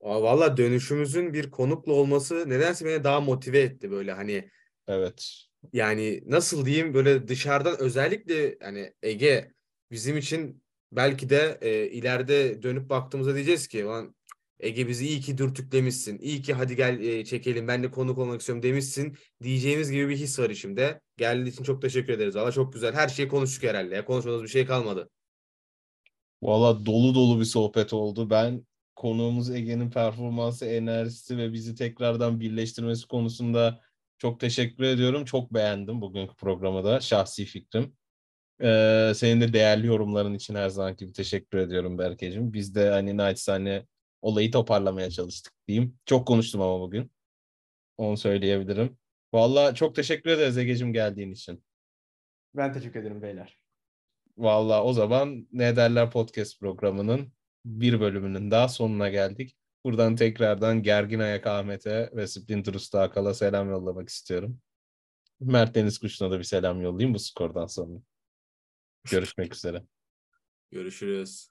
[0.00, 4.50] Valla dönüşümüzün bir konukla olması nedense beni daha motive etti böyle hani
[4.86, 5.32] Evet.
[5.72, 9.52] yani nasıl diyeyim böyle dışarıdan özellikle hani Ege
[9.90, 10.62] bizim için
[10.92, 14.14] belki de e, ileride dönüp baktığımızda diyeceğiz ki "Ulan
[14.60, 16.18] Ege bizi iyi ki dürtüklemişsin.
[16.18, 20.16] İyi ki hadi gel e, çekelim ben de konuk olmak istiyorum demişsin diyeceğimiz gibi bir
[20.16, 21.00] his var içimde.
[21.16, 22.36] Geldiğin için çok teşekkür ederiz.
[22.36, 22.94] Valla çok güzel.
[22.94, 23.94] Her şeyi konuştuk herhalde.
[23.94, 24.04] Ya.
[24.04, 25.10] Konuşmadığımız bir şey kalmadı.
[26.42, 28.30] Valla dolu dolu bir sohbet oldu.
[28.30, 28.66] Ben
[28.96, 33.80] konuğumuz Ege'nin performansı, enerjisi ve bizi tekrardan birleştirmesi konusunda
[34.18, 35.24] çok teşekkür ediyorum.
[35.24, 37.00] Çok beğendim bugünkü programı da.
[37.00, 37.96] Şahsi fikrim.
[38.62, 42.52] Ee, senin de değerli yorumların için her zaman gibi teşekkür ediyorum Berkeciğim.
[42.52, 43.86] Biz de hani naçizane
[44.22, 45.98] olayı toparlamaya çalıştık diyeyim.
[46.06, 47.10] Çok konuştum ama bugün.
[47.98, 48.98] Onu söyleyebilirim.
[49.32, 51.64] Valla çok teşekkür ederiz Ege'cim geldiğin için.
[52.54, 53.58] Ben teşekkür ederim beyler.
[54.36, 57.32] Valla o zaman Ne Derler Podcast programının
[57.64, 59.56] bir bölümünün daha sonuna geldik.
[59.84, 64.60] Buradan tekrardan Gergin Ayak Ahmet'e ve Splinter Usta Akal'a selam yollamak istiyorum.
[65.40, 67.98] Mert Deniz Kuş'una da bir selam yollayayım bu skordan sonra.
[69.04, 69.82] Görüşmek üzere.
[70.70, 71.50] Görüşürüz.